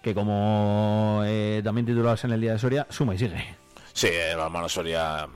que 0.01 0.13
como 0.13 1.23
también 1.63 1.85
titulados 1.85 2.25
en 2.25 2.31
el 2.31 2.41
día 2.41 2.53
de 2.53 2.59
Soria, 2.59 2.87
suma 2.89 3.15
y 3.15 3.19
sigue. 3.19 3.60
Sí, 3.93 4.07
el 4.07 4.39
hermano 4.39 4.69
Soria 4.69 5.27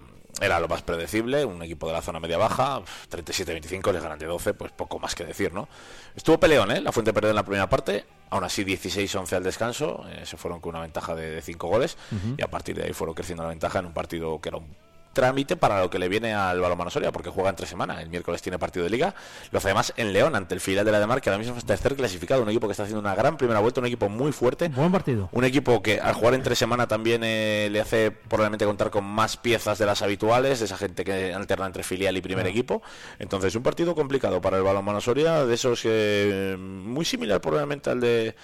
era 0.41 0.59
lo 0.59 0.67
más 0.67 0.81
predecible, 0.81 1.45
un 1.45 1.61
equipo 1.63 1.87
de 1.87 1.93
la 1.93 2.01
zona 2.01 2.19
media-baja, 2.19 2.81
37-25, 3.09 3.93
le 3.93 3.99
ganan 3.99 4.19
de 4.19 4.25
12, 4.25 4.53
pues 4.53 4.71
poco 4.71 4.99
más 4.99 5.15
que 5.15 5.23
decir, 5.23 5.53
¿no? 5.53 5.69
Estuvo 6.15 6.39
peleón, 6.39 6.71
¿eh? 6.71 6.81
La 6.81 6.91
Fuente 6.91 7.13
perdió 7.13 7.29
en 7.29 7.37
la 7.37 7.43
primera 7.43 7.69
parte, 7.69 8.05
aún 8.29 8.43
así 8.43 8.65
16-11 8.65 9.33
al 9.33 9.43
descanso, 9.43 10.05
eh, 10.09 10.25
se 10.25 10.35
fueron 10.35 10.59
con 10.59 10.71
una 10.71 10.81
ventaja 10.81 11.15
de 11.15 11.41
5 11.41 11.67
goles, 11.67 11.97
y 12.37 12.41
a 12.41 12.49
partir 12.49 12.75
de 12.75 12.83
ahí 12.83 12.93
fueron 12.93 13.15
creciendo 13.15 13.43
la 13.43 13.49
ventaja 13.49 13.79
en 13.79 13.85
un 13.85 13.93
partido 13.93 14.41
que 14.41 14.49
era 14.49 14.57
un 14.57 14.75
trámite 15.15 15.55
para 15.55 15.81
lo 15.81 15.89
que 15.89 15.97
le 15.97 16.07
viene 16.07 16.35
al 16.35 16.59
balonmano 16.59 16.91
Soria, 16.91 17.11
porque 17.11 17.31
juega 17.31 17.49
entre 17.49 17.65
semana. 17.65 18.01
El 18.01 18.09
miércoles 18.09 18.43
tiene 18.43 18.59
partido 18.59 18.83
de 18.83 18.91
liga. 18.91 19.15
Lo 19.49 19.57
hace 19.57 19.69
además 19.69 19.93
en 19.97 20.13
León, 20.13 20.35
ante 20.35 20.53
el 20.53 20.61
filial 20.61 20.85
de 20.85 20.91
la 20.91 20.99
Demar, 20.99 21.21
que 21.21 21.29
ahora 21.31 21.39
mismo 21.39 21.57
es 21.57 21.65
tercer 21.65 21.95
clasificado. 21.95 22.43
Un 22.43 22.49
equipo 22.49 22.67
que 22.67 22.71
está 22.71 22.83
haciendo 22.83 22.99
una 22.99 23.15
gran 23.15 23.37
primera 23.37 23.59
vuelta, 23.61 23.79
un 23.79 23.87
equipo 23.87 24.09
muy 24.09 24.31
fuerte. 24.31 24.67
Buen 24.67 24.91
partido. 24.91 25.29
Un 25.31 25.45
equipo 25.45 25.81
que 25.81 25.99
al 25.99 26.13
jugar 26.13 26.35
entre 26.35 26.55
semana 26.55 26.87
también 26.87 27.23
eh, 27.23 27.69
le 27.71 27.81
hace 27.81 28.11
probablemente 28.11 28.65
contar 28.65 28.91
con 28.91 29.05
más 29.05 29.37
piezas 29.37 29.79
de 29.79 29.85
las 29.85 30.03
habituales, 30.03 30.59
de 30.59 30.65
esa 30.65 30.77
gente 30.77 31.03
que 31.03 31.33
alterna 31.33 31.65
entre 31.65 31.83
filial 31.83 32.15
y 32.15 32.21
primer 32.21 32.45
equipo. 32.45 32.83
Entonces, 33.17 33.55
un 33.55 33.63
partido 33.63 33.95
complicado 33.95 34.41
para 34.41 34.57
el 34.57 34.63
balonmano 34.63 35.01
Soria, 35.01 35.45
de 35.45 35.55
esos 35.55 35.81
que 35.81 36.57
muy 36.59 37.05
similar 37.05 37.41
probablemente 37.41 37.89
al 37.89 38.01
de 38.01 38.35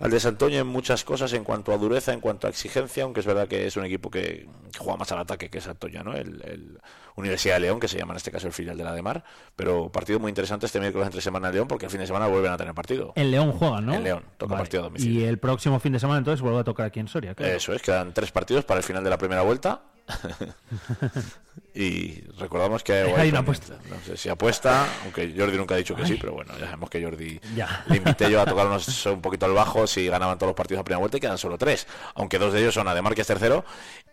al 0.00 0.10
de 0.10 0.58
en 0.58 0.66
muchas 0.66 1.02
cosas 1.02 1.32
en 1.32 1.42
cuanto 1.42 1.72
a 1.72 1.78
dureza, 1.78 2.12
en 2.12 2.20
cuanto 2.20 2.46
a 2.46 2.50
exigencia, 2.50 3.02
aunque 3.02 3.20
es 3.20 3.26
verdad 3.26 3.48
que 3.48 3.66
es 3.66 3.76
un 3.76 3.84
equipo 3.84 4.10
que, 4.10 4.46
juega 4.78 4.96
más 4.96 5.10
al 5.10 5.18
ataque 5.18 5.48
que 5.48 5.60
Santoña, 5.60 6.02
¿no? 6.02 6.14
El, 6.14 6.78
Universidad 7.16 7.54
de 7.54 7.60
León, 7.62 7.80
que 7.80 7.88
se 7.88 7.98
llama 7.98 8.12
en 8.12 8.18
este 8.18 8.30
caso 8.30 8.46
el 8.46 8.52
final 8.52 8.78
de 8.78 8.84
la 8.84 8.92
de 8.92 9.02
Mar, 9.02 9.24
pero 9.56 9.90
partido 9.90 10.20
muy 10.20 10.28
interesante 10.28 10.66
este 10.66 10.78
miércoles 10.78 11.06
entre 11.06 11.20
semana 11.20 11.48
en 11.48 11.54
León, 11.54 11.66
porque 11.66 11.86
el 11.86 11.90
fin 11.90 11.98
de 11.98 12.06
semana 12.06 12.28
vuelven 12.28 12.52
a 12.52 12.56
tener 12.56 12.72
partido. 12.74 13.12
En 13.16 13.32
León 13.32 13.50
juegan, 13.50 13.86
¿no? 13.86 13.94
En 13.94 14.04
León, 14.04 14.22
toca 14.36 14.56
partido 14.56 14.84
a 14.84 14.86
domicilio. 14.86 15.22
Y 15.22 15.24
el 15.24 15.38
próximo 15.38 15.80
fin 15.80 15.92
de 15.92 15.98
semana 15.98 16.18
entonces 16.18 16.40
vuelve 16.40 16.60
a 16.60 16.64
tocar 16.64 16.86
aquí 16.86 17.00
en 17.00 17.08
Soria. 17.08 17.34
Eso 17.36 17.72
es, 17.72 17.82
quedan 17.82 18.14
tres 18.14 18.30
partidos 18.30 18.64
para 18.64 18.78
el 18.78 18.84
final 18.84 19.02
de 19.02 19.10
la 19.10 19.18
primera 19.18 19.42
vuelta 19.42 19.82
y 21.74 22.22
recordamos 22.38 22.82
que 22.82 22.92
hay 22.92 23.28
una 23.28 23.40
apuesta. 23.40 23.74
No 23.88 23.96
sé 24.04 24.16
si 24.16 24.28
apuesta, 24.28 24.86
aunque 25.04 25.34
Jordi 25.36 25.56
nunca 25.56 25.74
ha 25.74 25.78
dicho 25.78 25.94
que 25.94 26.06
sí, 26.06 26.16
pero 26.20 26.32
bueno, 26.32 26.52
ya 26.58 26.66
sabemos 26.66 26.90
que 26.90 27.02
Jordi 27.02 27.40
le 27.86 27.96
invité 27.96 28.30
yo 28.30 28.40
a 28.40 28.44
tocarnos 28.46 29.06
un 29.06 29.20
poquito 29.20 29.46
al 29.46 29.52
bajo 29.52 29.86
si 29.86 30.06
ganaban 30.08 30.38
todos 30.38 30.50
los 30.50 30.56
partidos 30.56 30.80
a 30.80 30.84
primera 30.84 30.98
vuelta 30.98 31.16
y 31.16 31.20
quedan 31.20 31.38
solo 31.38 31.58
tres. 31.58 31.86
Aunque 32.14 32.38
dos 32.38 32.52
de 32.52 32.60
ellos 32.60 32.74
son 32.74 32.88
Ademar, 32.88 33.14
que 33.14 33.22
es 33.22 33.26
tercero, 33.26 33.64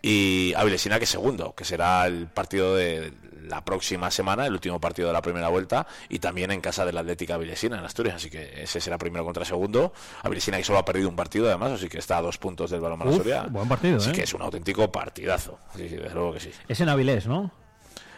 y 0.02 0.52
Avilesina, 0.56 0.98
que 0.98 1.04
es 1.04 1.10
segundo, 1.10 1.54
que 1.54 1.64
será 1.64 2.06
el 2.06 2.26
partido 2.26 2.74
de 2.74 3.12
la 3.46 3.64
próxima 3.64 4.10
semana, 4.10 4.46
el 4.46 4.52
último 4.52 4.80
partido 4.80 5.08
de 5.08 5.14
la 5.14 5.22
primera 5.22 5.48
vuelta, 5.48 5.86
y 6.08 6.18
también 6.18 6.50
en 6.50 6.60
casa 6.60 6.84
de 6.84 6.92
la 6.92 7.00
Atlética 7.00 7.34
Avilesina 7.34 7.78
en 7.78 7.84
Asturias. 7.84 8.16
Así 8.16 8.30
que 8.30 8.62
ese 8.62 8.80
será 8.80 8.98
primero 8.98 9.24
contra 9.24 9.44
segundo. 9.44 9.92
Avilesina 10.22 10.56
que 10.56 10.64
solo 10.64 10.78
ha 10.78 10.84
perdido 10.84 11.08
un 11.08 11.16
partido 11.16 11.46
además, 11.46 11.72
así 11.72 11.88
que 11.88 11.98
está 11.98 12.18
a 12.18 12.22
dos 12.22 12.38
puntos 12.38 12.70
del 12.70 12.80
balón 12.80 12.96
Soria. 13.12 13.44
Buen 13.44 13.68
partido, 13.68 13.98
Así 13.98 14.10
¿eh? 14.10 14.12
que 14.12 14.22
es 14.22 14.34
un 14.34 14.42
auténtico 14.42 14.90
partidazo. 14.90 15.58
Sí, 15.76 15.88
sí, 15.88 15.96
desde 15.96 16.14
luego 16.14 16.32
que 16.34 16.40
sí. 16.40 16.50
Es 16.68 16.80
en 16.80 16.88
Avilés, 16.88 17.26
¿no? 17.26 17.50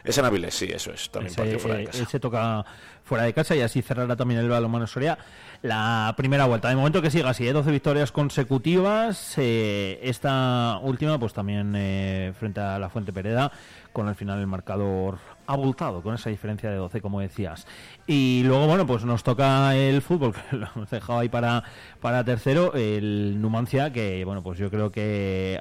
Es 0.04 0.16
en 0.16 0.24
Avilés, 0.24 0.54
sí, 0.54 0.68
eso 0.72 0.92
es. 0.92 1.10
También 1.10 1.32
Ese, 1.32 1.40
partido 1.40 1.58
fuera 1.58 1.76
de 1.76 1.82
eh, 1.82 1.86
casa. 1.86 2.02
ese 2.02 2.20
toca 2.20 2.64
fuera 3.04 3.24
de 3.24 3.34
casa 3.34 3.56
y 3.56 3.60
así 3.60 3.82
cerrará 3.82 4.16
también 4.16 4.40
el 4.40 4.48
balonmano 4.48 4.86
Soria 4.86 5.18
la 5.62 6.14
primera 6.16 6.46
vuelta. 6.46 6.68
De 6.68 6.76
momento 6.76 7.02
que 7.02 7.10
siga 7.10 7.30
así, 7.30 7.46
¿eh? 7.46 7.52
12 7.52 7.70
victorias 7.70 8.12
consecutivas. 8.12 9.34
eh, 9.38 9.98
esta 10.02 10.78
última, 10.82 11.18
pues 11.18 11.32
también 11.32 11.74
eh, 11.76 12.32
frente 12.38 12.60
a 12.60 12.78
la 12.78 12.88
Fuente 12.88 13.12
Pereda, 13.12 13.50
con 13.92 14.08
al 14.08 14.14
final 14.14 14.38
el 14.38 14.46
marcador 14.46 15.18
abultado, 15.46 16.02
con 16.02 16.14
esa 16.14 16.30
diferencia 16.30 16.70
de 16.70 16.76
12, 16.76 17.00
como 17.00 17.20
decías. 17.20 17.66
Y 18.06 18.42
luego, 18.44 18.66
bueno, 18.66 18.86
pues 18.86 19.04
nos 19.04 19.22
toca 19.24 19.74
el 19.74 20.02
fútbol, 20.02 20.34
que 20.50 20.56
lo 20.56 20.68
hemos 20.74 20.90
dejado 20.90 21.18
ahí 21.18 21.28
para, 21.28 21.64
para 22.00 22.24
tercero, 22.24 22.74
el 22.74 23.40
Numancia, 23.40 23.92
que, 23.92 24.24
bueno, 24.24 24.42
pues 24.42 24.58
yo 24.58 24.70
creo 24.70 24.92
que. 24.92 25.60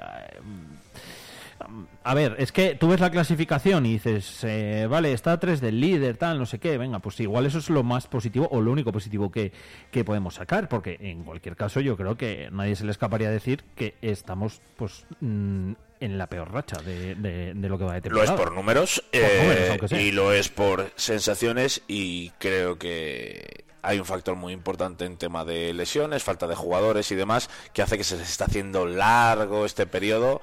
A 2.04 2.14
ver, 2.14 2.36
es 2.38 2.52
que 2.52 2.74
tú 2.74 2.88
ves 2.88 3.00
la 3.00 3.10
clasificación 3.10 3.84
y 3.86 3.92
dices, 3.94 4.42
eh, 4.44 4.86
vale, 4.88 5.12
está 5.12 5.32
a 5.32 5.40
3 5.40 5.60
del 5.60 5.80
líder, 5.80 6.16
tal, 6.16 6.38
no 6.38 6.46
sé 6.46 6.58
qué, 6.58 6.78
venga, 6.78 6.98
pues 7.00 7.20
igual 7.20 7.46
eso 7.46 7.58
es 7.58 7.68
lo 7.70 7.82
más 7.82 8.06
positivo 8.06 8.48
o 8.50 8.60
lo 8.60 8.72
único 8.72 8.92
positivo 8.92 9.30
que, 9.30 9.52
que 9.90 10.04
podemos 10.04 10.34
sacar, 10.36 10.68
porque 10.68 10.96
en 11.00 11.24
cualquier 11.24 11.56
caso 11.56 11.80
yo 11.80 11.96
creo 11.96 12.16
que 12.16 12.48
nadie 12.52 12.76
se 12.76 12.84
le 12.84 12.90
escaparía 12.92 13.28
a 13.28 13.32
decir 13.32 13.64
que 13.76 13.94
estamos 14.02 14.60
pues 14.76 15.04
mm, 15.20 15.72
en 16.00 16.16
la 16.18 16.26
peor 16.28 16.52
racha 16.52 16.76
de, 16.80 17.14
de- 17.16 17.52
de 17.54 17.68
lo 17.68 17.76
que 17.78 17.84
va 17.84 18.00
de 18.00 18.08
Lo 18.10 18.22
es 18.22 18.26
temporada. 18.28 18.36
por 18.36 18.54
números, 18.54 19.02
Por 19.10 19.20
eh, 19.20 19.68
números, 19.72 19.92
y 19.92 20.12
lo 20.12 20.32
es 20.32 20.48
por 20.48 20.90
sensaciones 20.96 21.82
y 21.88 22.30
creo 22.38 22.78
que 22.78 23.64
hay 23.82 23.98
un 23.98 24.04
factor 24.04 24.36
muy 24.36 24.52
importante 24.52 25.04
en 25.04 25.16
tema 25.16 25.44
de 25.44 25.72
lesiones, 25.74 26.22
falta 26.24 26.46
de 26.46 26.54
jugadores 26.54 27.10
y 27.12 27.14
demás 27.14 27.50
que 27.72 27.82
hace 27.82 27.96
que 27.98 28.04
se 28.04 28.16
les 28.16 28.28
está 28.30 28.46
haciendo 28.46 28.86
largo 28.86 29.64
este 29.66 29.86
periodo 29.86 30.40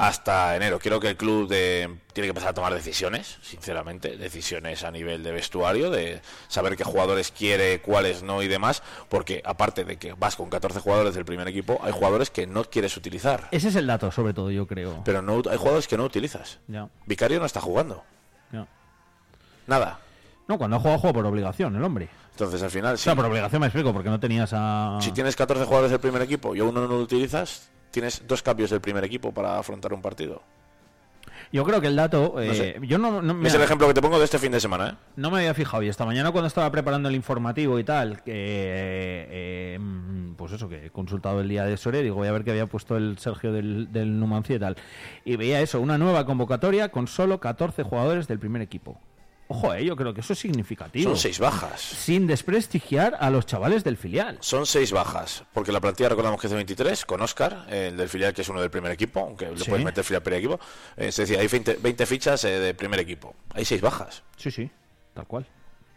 hasta 0.00 0.56
enero. 0.56 0.78
Creo 0.78 0.98
que 1.00 1.08
el 1.08 1.16
club 1.16 1.48
de- 1.48 1.98
tiene 2.12 2.26
que 2.26 2.30
empezar 2.30 2.50
a 2.50 2.54
tomar 2.54 2.72
decisiones, 2.74 3.38
sinceramente, 3.42 4.16
decisiones 4.16 4.82
a 4.84 4.90
nivel 4.90 5.22
de 5.22 5.32
vestuario, 5.32 5.90
de 5.90 6.20
saber 6.48 6.76
qué 6.76 6.84
jugadores 6.84 7.30
quiere, 7.30 7.80
cuáles 7.80 8.22
no 8.22 8.42
y 8.42 8.48
demás, 8.48 8.82
porque 9.08 9.42
aparte 9.44 9.84
de 9.84 9.96
que 9.98 10.12
vas 10.14 10.36
con 10.36 10.48
14 10.50 10.80
jugadores 10.80 11.14
del 11.14 11.24
primer 11.24 11.46
equipo, 11.48 11.78
hay 11.82 11.92
jugadores 11.92 12.30
que 12.30 12.46
no 12.46 12.64
quieres 12.64 12.96
utilizar. 12.96 13.48
Ese 13.50 13.68
es 13.68 13.76
el 13.76 13.86
dato, 13.86 14.10
sobre 14.10 14.32
todo, 14.34 14.50
yo 14.50 14.66
creo. 14.66 15.02
Pero 15.04 15.22
no 15.22 15.42
hay 15.50 15.56
jugadores 15.58 15.86
que 15.86 15.96
no 15.96 16.04
utilizas. 16.04 16.58
Vicario 17.06 17.38
no 17.38 17.46
está 17.46 17.60
jugando. 17.60 18.02
Nada. 19.66 20.00
No, 20.48 20.58
cuando 20.58 20.76
ha 20.76 20.80
jugado, 20.80 20.98
juega 20.98 21.14
por 21.14 21.26
obligación, 21.26 21.76
el 21.76 21.84
hombre. 21.84 22.08
Entonces, 22.32 22.60
al 22.62 22.70
final, 22.70 22.94
O 22.94 22.98
sea, 22.98 23.14
por 23.14 23.24
obligación 23.26 23.60
me 23.60 23.66
explico, 23.68 23.92
porque 23.92 24.08
no 24.08 24.18
tenías 24.18 24.50
a... 24.52 24.98
si 25.00 25.12
tienes 25.12 25.36
14 25.36 25.64
jugadores 25.64 25.90
del 25.92 26.00
primer 26.00 26.22
equipo 26.22 26.56
y 26.56 26.60
a 26.60 26.64
uno 26.64 26.80
no 26.80 26.88
lo 26.88 26.98
utilizas, 26.98 27.70
tienes 27.90 28.22
dos 28.26 28.42
cambios 28.42 28.70
del 28.70 28.80
primer 28.80 29.04
equipo 29.04 29.32
para 29.32 29.58
afrontar 29.58 29.92
un 29.92 30.02
partido. 30.02 30.42
Yo 31.52 31.64
creo 31.64 31.80
que 31.80 31.88
el 31.88 31.96
dato... 31.96 32.40
eh, 32.40 32.54
sé. 32.54 32.76
Yo 32.86 32.96
no, 32.96 33.20
no- 33.20 33.44
Es 33.44 33.54
el 33.54 33.62
ejemplo 33.62 33.88
que 33.88 33.94
te 33.94 34.00
pongo 34.00 34.18
de 34.20 34.24
este 34.24 34.38
fin 34.38 34.52
de 34.52 34.60
semana, 34.60 34.90
¿eh? 34.90 34.94
No 35.16 35.32
me 35.32 35.38
había 35.38 35.52
fijado 35.52 35.82
y 35.82 35.88
esta 35.88 36.04
mañana 36.04 36.30
cuando 36.30 36.46
estaba 36.46 36.70
preparando 36.70 37.08
el 37.08 37.16
informativo 37.16 37.76
y 37.80 37.82
tal, 37.84 38.22
que 38.22 38.32
eh, 39.28 39.78
mm, 39.80 40.34
pues 40.34 40.52
eso, 40.52 40.68
que 40.68 40.86
he 40.86 40.90
consultado 40.90 41.40
el 41.40 41.48
día 41.48 41.64
de 41.64 41.76
Soria, 41.76 42.02
digo, 42.02 42.14
voy 42.16 42.28
a 42.28 42.32
ver 42.32 42.44
qué 42.44 42.52
había 42.52 42.66
puesto 42.66 42.96
el 42.96 43.18
Sergio 43.18 43.52
del, 43.52 43.92
del 43.92 44.20
Numancia 44.20 44.54
y 44.54 44.58
tal. 44.60 44.76
Y 45.24 45.34
veía 45.36 45.60
eso, 45.60 45.80
una 45.80 45.98
nueva 45.98 46.24
convocatoria 46.24 46.90
con 46.90 47.08
solo 47.08 47.40
14 47.40 47.82
jugadores 47.82 48.28
del 48.28 48.38
primer 48.38 48.62
equipo. 48.62 49.00
Ojo, 49.52 49.74
eh, 49.74 49.84
yo 49.84 49.96
creo 49.96 50.14
que 50.14 50.20
eso 50.20 50.32
es 50.32 50.38
significativo. 50.38 51.10
Son 51.10 51.18
seis 51.18 51.40
bajas. 51.40 51.80
Sin 51.80 52.28
desprestigiar 52.28 53.16
a 53.18 53.30
los 53.30 53.46
chavales 53.46 53.82
del 53.82 53.96
filial. 53.96 54.38
Son 54.40 54.64
seis 54.64 54.92
bajas, 54.92 55.42
porque 55.52 55.72
la 55.72 55.80
plantilla 55.80 56.08
recordamos 56.08 56.40
que 56.40 56.46
es 56.46 56.52
de 56.52 56.56
23, 56.56 57.04
con 57.04 57.20
Oscar, 57.20 57.66
el 57.68 57.96
del 57.96 58.08
filial 58.08 58.32
que 58.32 58.42
es 58.42 58.48
uno 58.48 58.60
del 58.60 58.70
primer 58.70 58.92
equipo, 58.92 59.18
aunque 59.18 59.50
le 59.50 59.58
Sí. 59.58 59.64
puedes 59.68 59.84
meter 59.84 60.04
filial 60.04 60.22
primer 60.22 60.38
equipo. 60.38 60.60
Eh, 60.96 61.08
es 61.08 61.16
decir, 61.16 61.36
hay 61.36 61.48
20, 61.48 61.74
20 61.82 62.06
fichas 62.06 62.44
eh, 62.44 62.60
de 62.60 62.74
primer 62.74 63.00
equipo. 63.00 63.34
Hay 63.52 63.64
seis 63.64 63.80
bajas. 63.80 64.22
Sí, 64.36 64.52
sí, 64.52 64.70
tal 65.14 65.26
cual. 65.26 65.44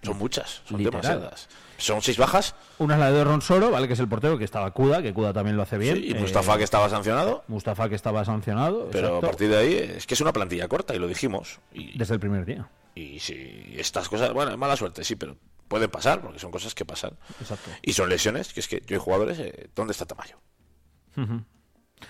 Son 0.03 0.17
muchas, 0.17 0.61
son 0.67 0.77
Literal. 0.79 1.01
demasiadas. 1.01 1.49
Son 1.77 2.01
seis 2.01 2.17
bajas. 2.17 2.55
Una 2.77 2.93
es 2.93 2.99
la 2.99 3.11
de 3.11 3.23
Ronsoro, 3.23 3.71
¿vale? 3.71 3.87
Que 3.87 3.93
es 3.93 3.99
el 3.99 4.07
portero 4.07 4.37
que 4.37 4.43
estaba 4.45 4.71
Cuda, 4.71 5.01
que 5.01 5.13
Cuda 5.13 5.33
también 5.33 5.57
lo 5.57 5.63
hace 5.63 5.77
bien. 5.77 5.95
sí, 5.97 6.05
y 6.07 6.11
Eh, 6.11 6.19
Mustafa 6.19 6.57
que 6.57 6.63
estaba 6.63 6.87
sancionado. 6.89 7.43
Mustafa 7.47 7.89
que 7.89 7.95
estaba 7.95 8.23
sancionado. 8.23 8.89
Pero 8.91 9.07
exacto, 9.07 9.25
a 9.25 9.29
partir 9.29 9.49
de 9.49 9.57
ahí 9.57 9.73
es 9.97 10.05
que 10.05 10.13
es 10.13 10.21
una 10.21 10.31
plantilla 10.31 10.67
corta 10.67 10.95
y 10.95 10.99
lo 10.99 11.07
dijimos. 11.07 11.59
Y, 11.73 11.97
Desde 11.97 12.13
el 12.13 12.19
primer 12.19 12.45
día. 12.45 12.69
Y 12.95 13.19
si 13.19 13.73
estas 13.77 14.07
cosas, 14.07 14.31
bueno, 14.33 14.51
es 14.51 14.57
mala 14.57 14.75
suerte, 14.75 15.03
sí, 15.03 15.15
pero 15.15 15.35
pueden 15.67 15.89
pasar, 15.89 16.21
porque 16.21 16.37
son 16.39 16.51
cosas 16.51 16.75
que 16.75 16.85
pasan. 16.85 17.17
Exacto. 17.41 17.71
Y 17.81 17.93
son 17.93 18.07
lesiones, 18.07 18.53
que 18.53 18.59
es 18.59 18.67
que 18.67 18.81
yo 18.85 18.95
hay 18.95 19.01
jugadores, 19.01 19.39
eh, 19.39 19.69
¿dónde 19.75 19.91
está 19.93 20.05
Tamayo? 20.05 20.37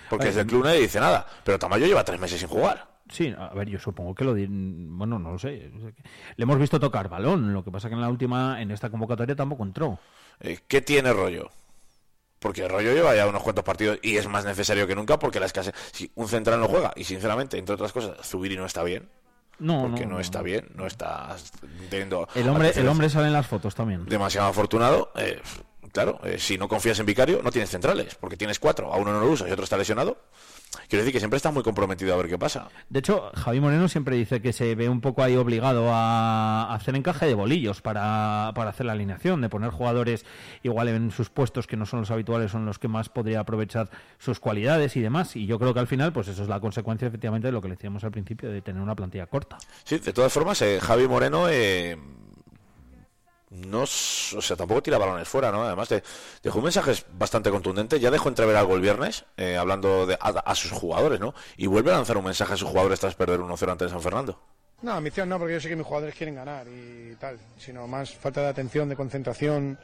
Porque 0.10 0.26
desde 0.28 0.42
el 0.42 0.48
club 0.48 0.64
nadie 0.66 0.82
dice 0.82 1.00
nada, 1.00 1.26
pero 1.44 1.58
Tamayo 1.60 1.86
lleva 1.86 2.04
tres 2.04 2.20
meses 2.20 2.40
sin 2.40 2.50
jugar. 2.50 2.93
Sí, 3.13 3.32
a 3.38 3.53
ver, 3.53 3.70
yo 3.70 3.77
supongo 3.77 4.15
que 4.15 4.24
lo 4.25 4.34
bueno, 4.34 5.20
no 5.20 5.34
lo 5.34 5.38
sé. 5.38 5.72
Le 6.36 6.43
hemos 6.43 6.58
visto 6.58 6.79
tocar 6.79 7.10
balón, 7.10 7.53
lo 7.53 7.63
que 7.63 7.70
pasa 7.70 7.88
que 7.88 7.93
en 7.93 8.01
la 8.01 8.10
última, 8.10 8.60
en 8.60 8.72
esta 8.72 8.89
convocatoria 8.89 9.36
tampoco 9.36 9.63
entró. 9.63 10.00
Eh, 10.39 10.60
¿Qué 10.67 10.82
tiene 10.82 11.13
rollo? 11.13 11.51
Porque 12.39 12.67
Rollo 12.67 12.91
lleva 12.91 13.15
ya 13.15 13.27
unos 13.27 13.43
cuantos 13.43 13.63
partidos 13.63 14.00
y 14.01 14.17
es 14.17 14.27
más 14.27 14.43
necesario 14.46 14.88
que 14.88 14.96
nunca 14.96 15.20
porque 15.20 15.39
la 15.39 15.46
escasez. 15.46 15.75
Si 15.91 16.12
un 16.15 16.27
central 16.27 16.60
no 16.60 16.67
juega, 16.67 16.91
y 16.96 17.03
sinceramente, 17.03 17.58
entre 17.60 17.75
otras 17.75 17.93
cosas, 17.93 18.17
Zubiri 18.27 18.58
no 18.58 18.65
está 18.65 18.84
bien, 18.84 19.08
No, 19.60 19.84
porque 19.84 20.05
no, 20.05 20.13
no, 20.15 20.20
está 20.20 20.41
bien, 20.41 20.67
no 20.75 20.88
está 20.88 21.36
teniendo. 21.89 22.27
El 22.34 22.50
hombre, 22.50 22.72
el 22.75 22.88
hombre 22.88 23.10
sale 23.10 23.27
en 23.27 23.34
las 23.34 23.46
fotos 23.48 23.75
también. 23.75 24.05
demasiado 24.08 24.48
afortunado. 24.48 25.12
eh, 25.15 25.39
claro, 25.94 26.20
eh, 26.26 26.38
si 26.38 26.58
no 26.58 26.68
confías 26.68 27.00
en 27.00 27.06
Vicario, 27.06 27.42
no 27.42 27.52
tienes 27.52 27.70
centrales, 27.70 28.16
porque 28.16 28.36
tienes 28.36 28.60
cuatro, 28.60 28.92
a 28.94 28.98
uno 28.98 29.14
no 29.14 29.22
lo 29.22 29.32
usas 29.32 29.48
y 29.48 29.52
otro 29.52 29.64
está 29.64 29.78
lesionado. 29.78 30.18
Quiero 30.88 31.04
decir 31.04 31.14
que 31.14 31.20
siempre 31.20 31.38
estás 31.38 31.54
muy 31.54 31.62
comprometido 31.62 32.14
a 32.14 32.18
ver 32.18 32.28
qué 32.28 32.38
pasa. 32.38 32.68
De 32.90 33.00
hecho, 33.00 33.32
Javi 33.36 33.60
Moreno 33.60 33.88
siempre 33.88 34.16
dice 34.16 34.42
que 34.42 34.54
se 34.54 34.74
ve 34.74 34.90
un 34.90 35.02
poco 35.02 35.22
ahí 35.22 35.36
obligado 35.36 35.90
a 35.92 36.74
hacer 36.74 36.96
encaje 36.96 37.28
de 37.28 37.36
bolillos 37.36 37.82
para, 37.82 38.52
para 38.56 38.72
hacer 38.72 38.88
la 38.88 38.94
alineación, 38.94 39.42
de 39.42 39.50
poner 39.50 39.70
jugadores 39.70 40.26
igual 40.64 40.88
en 40.88 41.12
sus 41.12 41.30
puestos 41.30 41.68
que 41.68 41.78
no 41.78 41.86
son 41.86 42.00
los 42.00 42.12
habituales, 42.12 42.52
son 42.52 42.66
los 42.66 42.80
que 42.80 42.88
más 42.88 43.10
podría 43.10 43.42
aprovechar 43.42 43.90
sus 44.18 44.40
cualidades 44.40 44.96
y 44.96 45.02
demás. 45.02 45.36
Y 45.36 45.46
yo 45.46 45.60
creo 45.60 45.76
que 45.76 45.80
al 45.80 45.88
final, 45.88 46.12
pues 46.12 46.28
eso 46.28 46.42
es 46.42 46.50
la 46.50 46.60
consecuencia 46.60 47.08
efectivamente 47.08 47.50
de 47.50 47.52
lo 47.52 47.62
que 47.62 47.68
le 47.68 47.76
decíamos 47.76 48.04
al 48.04 48.12
principio, 48.12 48.50
de 48.50 48.62
tener 48.62 48.82
una 48.82 48.96
plantilla 48.96 49.28
corta. 49.28 49.58
Sí, 49.84 50.00
de 50.00 50.14
todas 50.14 50.34
formas, 50.34 50.62
eh, 50.64 50.80
Javi 50.82 51.08
Moreno 51.08 51.48
eh, 51.50 51.98
no, 53.54 53.82
o 53.84 53.86
sea, 53.88 54.56
tampoco 54.56 54.82
tira 54.82 54.98
balones 54.98 55.28
fuera, 55.28 55.52
¿no? 55.52 55.64
Además, 55.64 55.90
de, 55.90 56.02
dejó 56.42 56.58
un 56.58 56.64
mensaje 56.66 56.92
bastante 57.18 57.50
contundente. 57.52 58.00
Ya 58.00 58.10
dejó 58.12 58.30
entrever 58.30 58.56
algo 58.56 58.76
el 58.76 58.82
viernes, 58.82 59.26
eh, 59.38 59.58
hablando 59.58 60.06
de, 60.08 60.18
a, 60.20 60.56
sus 60.56 60.72
jugadores, 60.72 61.20
¿no? 61.20 61.34
Y 61.58 61.68
vuelve 61.68 61.92
a 61.92 61.96
lanzar 61.96 62.18
un 62.18 62.26
mensaje 62.26 62.54
a 62.54 62.58
sus 62.58 62.68
jugadores 62.70 63.00
tras 63.00 63.16
perder 63.16 63.40
1-0 63.40 63.72
ante 63.72 63.90
San 63.90 64.02
Fernando. 64.02 64.40
No, 64.82 64.94
ambición 64.94 65.30
no, 65.30 65.38
porque 65.40 65.54
yo 65.54 65.60
sé 65.62 65.70
que 65.70 65.76
mis 65.76 65.86
jugadores 65.86 66.16
quieren 66.16 66.36
ganar 66.36 66.68
y 66.68 67.16
tal, 67.20 67.38
sino 67.58 67.88
más 67.88 68.14
falta 68.16 68.42
de 68.42 68.48
atención, 68.48 68.90
de 68.90 68.96
concentración, 68.96 69.78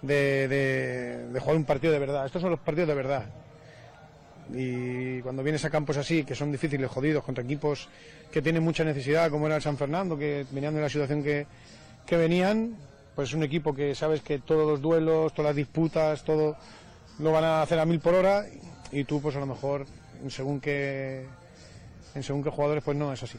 de, 0.00 0.48
de- 0.48 1.28
de 1.28 1.40
jugar 1.40 1.56
un 1.56 1.64
partido 1.64 1.92
de 1.92 1.98
verdad. 1.98 2.24
Estos 2.24 2.40
son 2.40 2.50
los 2.50 2.60
partidos 2.60 2.88
de 2.88 2.94
verdad. 2.94 3.26
Y 4.54 5.20
cuando 5.22 5.42
vienes 5.42 5.64
a 5.64 5.70
campos 5.70 5.96
así, 5.96 6.24
que 6.24 6.34
son 6.34 6.50
difíciles, 6.52 6.90
jodidos, 6.90 7.24
contra 7.24 7.44
equipos 7.44 7.88
que 8.30 8.42
tienen 8.42 8.62
mucha 8.62 8.84
necesidad, 8.84 9.30
como 9.30 9.46
era 9.46 9.56
el 9.56 9.62
San 9.62 9.76
Fernando, 9.76 10.16
que 10.18 10.46
venían 10.50 10.74
de 10.74 10.80
la 10.80 10.88
situación 10.88 11.22
que, 11.22 11.46
que 12.06 12.16
venían, 12.16 12.76
pues 13.14 13.28
es 13.30 13.34
un 13.34 13.42
equipo 13.42 13.74
que 13.74 13.94
sabes 13.94 14.22
que 14.22 14.38
todos 14.38 14.66
los 14.66 14.80
duelos, 14.80 15.32
todas 15.34 15.50
las 15.50 15.56
disputas, 15.56 16.24
todo 16.24 16.56
lo 17.18 17.32
van 17.32 17.44
a 17.44 17.62
hacer 17.62 17.78
a 17.78 17.84
mil 17.84 18.00
por 18.00 18.14
hora 18.14 18.44
y 18.90 19.04
tú 19.04 19.20
pues 19.20 19.36
a 19.36 19.40
lo 19.40 19.46
mejor 19.46 19.86
según 20.28 20.60
qué 20.60 21.26
en 22.14 22.22
según 22.22 22.42
qué 22.42 22.50
jugadores 22.50 22.82
pues 22.84 22.96
no 22.96 23.12
es 23.12 23.22
así. 23.22 23.38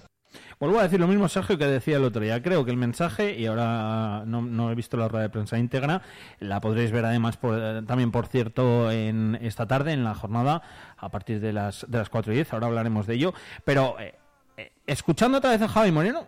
Vuelvo 0.59 0.79
a 0.79 0.83
decir 0.83 0.99
lo 0.99 1.07
mismo, 1.07 1.27
Sergio, 1.27 1.57
que 1.59 1.65
decía 1.67 1.97
el 1.97 2.03
otro 2.03 2.21
día. 2.21 2.41
Creo 2.41 2.65
que 2.65 2.71
el 2.71 2.77
mensaje, 2.77 3.37
y 3.37 3.45
ahora 3.45 4.23
no, 4.25 4.71
he 4.71 4.75
visto 4.75 4.97
la 4.97 5.07
rueda 5.07 5.23
de 5.23 5.29
prensa 5.29 5.59
íntegra, 5.59 6.01
la 6.39 6.59
podréis 6.59 6.91
ver 6.91 7.05
además 7.05 7.37
por- 7.37 7.85
también, 7.85 8.11
por 8.11 8.25
cierto, 8.27 8.89
en 8.89 9.37
esta 9.41 9.67
tarde, 9.67 9.91
en 9.91 10.03
la 10.03 10.15
jornada, 10.15 10.63
a 10.97 11.09
partir 11.09 11.39
de 11.39 11.53
las, 11.53 11.85
de 11.87 11.97
las 11.99 12.09
4 12.09 12.31
y 12.33 12.35
10. 12.37 12.53
Ahora 12.53 12.67
hablaremos 12.67 13.05
de 13.05 13.13
ello. 13.15 13.33
Pero 13.63 13.99
eh, 13.99 14.15
eh, 14.57 14.71
escuchando 14.87 15.37
otra 15.37 15.51
vez 15.51 15.61
a 15.61 15.67
Javi 15.67 15.91
Moreno, 15.91 16.27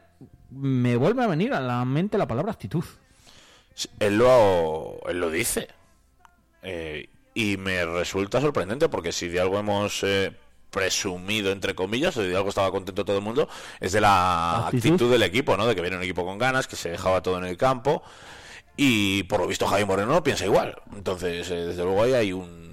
me 0.52 0.96
vuelve 0.98 1.24
a 1.24 1.28
venir 1.28 1.54
a 1.54 1.60
la 1.60 1.84
mente 1.86 2.18
la 2.20 2.28
palabra 2.28 2.52
actitud. 2.52 2.84
Él 4.00 4.18
lo, 4.18 5.00
él 5.08 5.20
lo 5.20 5.30
dice. 5.30 5.68
Eh, 6.64 7.10
y 7.34 7.58
me 7.58 7.86
resulta 7.86 8.42
sorprendente 8.42 8.90
porque 8.90 9.12
si 9.12 9.28
de 9.28 9.40
algo 9.40 9.60
hemos 9.60 10.04
eh, 10.04 10.32
presumido, 10.72 11.52
entre 11.52 11.76
comillas, 11.76 12.16
o 12.18 12.24
de 12.24 12.36
algo 12.36 12.50
estaba 12.50 12.72
contento 12.72 13.06
todo 13.06 13.18
el 13.18 13.24
mundo, 13.24 13.48
es 13.80 13.92
de 13.92 14.02
la 14.02 14.68
Actitud. 14.68 14.94
actitud, 14.94 15.12
del 15.12 15.24
equipo, 15.24 15.56
¿no? 15.58 15.68
De 15.68 15.76
que 15.76 15.82
viene 15.82 15.98
un 15.98 16.04
equipo 16.04 16.26
con 16.26 16.38
ganas, 16.38 16.68
que 16.68 16.76
se 16.76 16.90
dejaba 16.90 17.22
todo 17.22 17.38
en 17.38 17.46
el 17.46 17.58
campo. 17.58 18.04
Y 18.78 19.24
por 19.24 19.40
lo 19.42 19.48
visto 19.48 19.68
Javi 19.68 19.86
Moreno 19.86 20.24
piensa 20.24 20.46
igual. 20.46 20.76
Entonces, 20.96 21.50
eh, 21.52 21.66
desde 21.68 21.84
luego 21.84 22.04
ahí 22.04 22.14
hay 22.14 22.34
un... 22.34 22.65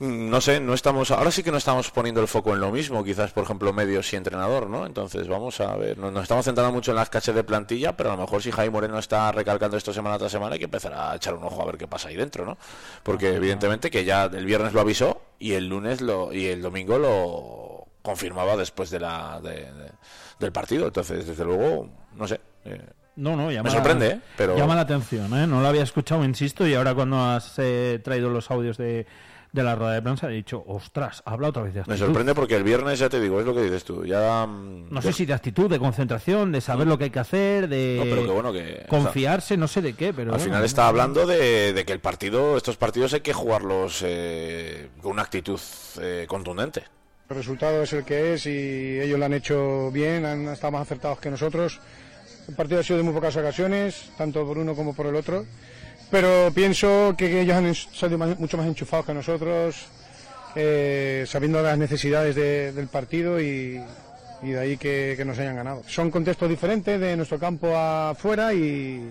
No 0.00 0.40
sé, 0.40 0.60
no 0.60 0.72
estamos, 0.72 1.10
ahora 1.10 1.30
sí 1.30 1.42
que 1.42 1.50
no 1.50 1.58
estamos 1.58 1.90
poniendo 1.90 2.22
el 2.22 2.26
foco 2.26 2.54
en 2.54 2.60
lo 2.60 2.72
mismo, 2.72 3.04
quizás 3.04 3.32
por 3.32 3.44
ejemplo 3.44 3.70
medios 3.74 4.10
y 4.14 4.16
entrenador, 4.16 4.70
¿no? 4.70 4.86
Entonces 4.86 5.28
vamos 5.28 5.60
a 5.60 5.76
ver, 5.76 5.98
nos, 5.98 6.10
nos 6.10 6.22
estamos 6.22 6.46
centrando 6.46 6.72
mucho 6.72 6.92
en 6.92 6.96
las 6.96 7.10
caches 7.10 7.34
de 7.34 7.44
plantilla, 7.44 7.98
pero 7.98 8.10
a 8.10 8.16
lo 8.16 8.22
mejor 8.22 8.42
si 8.42 8.50
Jaime 8.50 8.72
Moreno 8.72 8.98
está 8.98 9.30
recalcando 9.30 9.76
esto 9.76 9.92
semana 9.92 10.16
tras 10.16 10.32
semana 10.32 10.54
hay 10.54 10.58
que 10.58 10.64
empezar 10.64 10.94
a 10.94 11.14
echar 11.14 11.34
un 11.34 11.44
ojo 11.44 11.60
a 11.60 11.66
ver 11.66 11.76
qué 11.76 11.86
pasa 11.86 12.08
ahí 12.08 12.16
dentro, 12.16 12.46
¿no? 12.46 12.56
Porque 13.02 13.34
evidentemente 13.34 13.90
que 13.90 14.06
ya 14.06 14.24
el 14.24 14.46
viernes 14.46 14.72
lo 14.72 14.80
avisó 14.80 15.20
y 15.38 15.52
el 15.52 15.68
lunes 15.68 16.00
lo 16.00 16.32
y 16.32 16.46
el 16.46 16.62
domingo 16.62 16.98
lo 16.98 17.86
confirmaba 18.00 18.56
después 18.56 18.88
de 18.88 19.00
la 19.00 19.38
del 19.42 20.52
partido. 20.52 20.86
Entonces, 20.86 21.26
desde 21.26 21.44
luego, 21.44 21.90
no 22.14 22.26
sé. 22.26 22.40
Eh, 22.64 22.80
no, 23.16 23.36
no, 23.36 23.50
llama, 23.50 23.68
me 23.68 23.76
sorprende, 23.76 24.08
¿eh? 24.08 24.20
pero 24.34 24.56
llama 24.56 24.74
la 24.74 24.80
atención, 24.80 25.26
¿eh? 25.38 25.46
No 25.46 25.60
lo 25.60 25.68
había 25.68 25.82
escuchado, 25.82 26.24
insisto, 26.24 26.66
y 26.66 26.72
ahora 26.72 26.94
cuando 26.94 27.20
has 27.20 27.58
eh, 27.58 28.00
traído 28.02 28.30
los 28.30 28.50
audios 28.50 28.78
de, 28.78 29.06
de 29.52 29.62
la 29.62 29.74
rueda 29.74 29.94
de 29.94 30.02
prensa 30.02 30.30
he 30.30 30.34
dicho, 30.34 30.62
ostras, 30.66 31.22
habla 31.24 31.48
otra 31.48 31.62
vez 31.62 31.74
de 31.74 31.80
actitud. 31.80 31.98
Me 31.98 31.98
sorprende 31.98 32.34
porque 32.34 32.56
el 32.56 32.62
viernes, 32.62 32.98
ya 32.98 33.08
te 33.08 33.20
digo, 33.20 33.40
es 33.40 33.46
lo 33.46 33.54
que 33.54 33.62
dices 33.62 33.84
tú. 33.84 34.04
Ya, 34.04 34.46
mm, 34.46 34.90
no 34.90 35.02
sé 35.02 35.12
si 35.12 35.26
de 35.26 35.32
actitud, 35.32 35.68
de 35.68 35.78
concentración, 35.78 36.52
de 36.52 36.60
saber 36.60 36.86
lo 36.86 36.98
que 36.98 37.04
hay 37.04 37.10
que 37.10 37.18
hacer, 37.18 37.68
de 37.68 38.28
bueno 38.32 38.52
que, 38.52 38.84
confiarse, 38.88 39.56
no 39.56 39.66
sé 39.66 39.82
de 39.82 39.94
qué, 39.94 40.12
pero... 40.12 40.34
Al 40.34 40.40
final 40.40 40.64
está 40.64 40.86
hablando 40.86 41.26
de, 41.26 41.82
que 41.86 41.92
el 41.92 42.00
partido, 42.00 42.56
estos 42.56 42.76
partidos 42.76 43.12
hay 43.14 43.20
que 43.20 43.32
jugarlos 43.32 44.02
eh, 44.04 44.88
con 45.02 45.12
una 45.12 45.22
actitud 45.22 45.60
eh, 46.00 46.26
contundente. 46.28 46.84
El 47.28 47.36
resultado 47.36 47.82
es 47.82 47.92
el 47.92 48.04
que 48.04 48.34
es 48.34 48.46
y 48.46 49.00
ellos 49.00 49.18
lo 49.18 49.24
han 49.24 49.34
hecho 49.34 49.90
bien, 49.92 50.24
han 50.24 50.48
estado 50.48 50.72
más 50.72 50.82
acertados 50.82 51.18
que 51.18 51.30
nosotros. 51.30 51.80
El 52.48 52.54
partido 52.54 52.80
ha 52.80 52.82
sido 52.82 52.96
de 52.96 53.04
muy 53.04 53.12
pocas 53.12 53.36
ocasiones, 53.36 54.10
tanto 54.18 54.44
por 54.44 54.58
uno 54.58 54.74
como 54.74 54.94
por 54.94 55.06
el 55.06 55.14
otro 55.14 55.44
pero 56.10 56.50
pienso 56.54 57.14
que 57.16 57.40
ellos 57.40 57.56
han 57.56 57.74
salido 57.74 58.18
mucho 58.18 58.56
más 58.56 58.66
enchufados 58.66 59.06
que 59.06 59.14
nosotros, 59.14 59.86
eh, 60.56 61.24
sabiendo 61.26 61.62
las 61.62 61.78
necesidades 61.78 62.34
del 62.34 62.88
partido 62.88 63.40
y, 63.40 63.80
de 64.42 64.58
ahí 64.58 64.76
que, 64.76 65.22
nos 65.24 65.38
hayan 65.38 65.56
ganado. 65.56 65.82
Son 65.86 66.10
contextos 66.10 66.48
diferentes 66.48 66.98
de 66.98 67.16
nuestro 67.16 67.38
campo 67.38 67.76
afuera 67.76 68.52
y, 68.52 69.08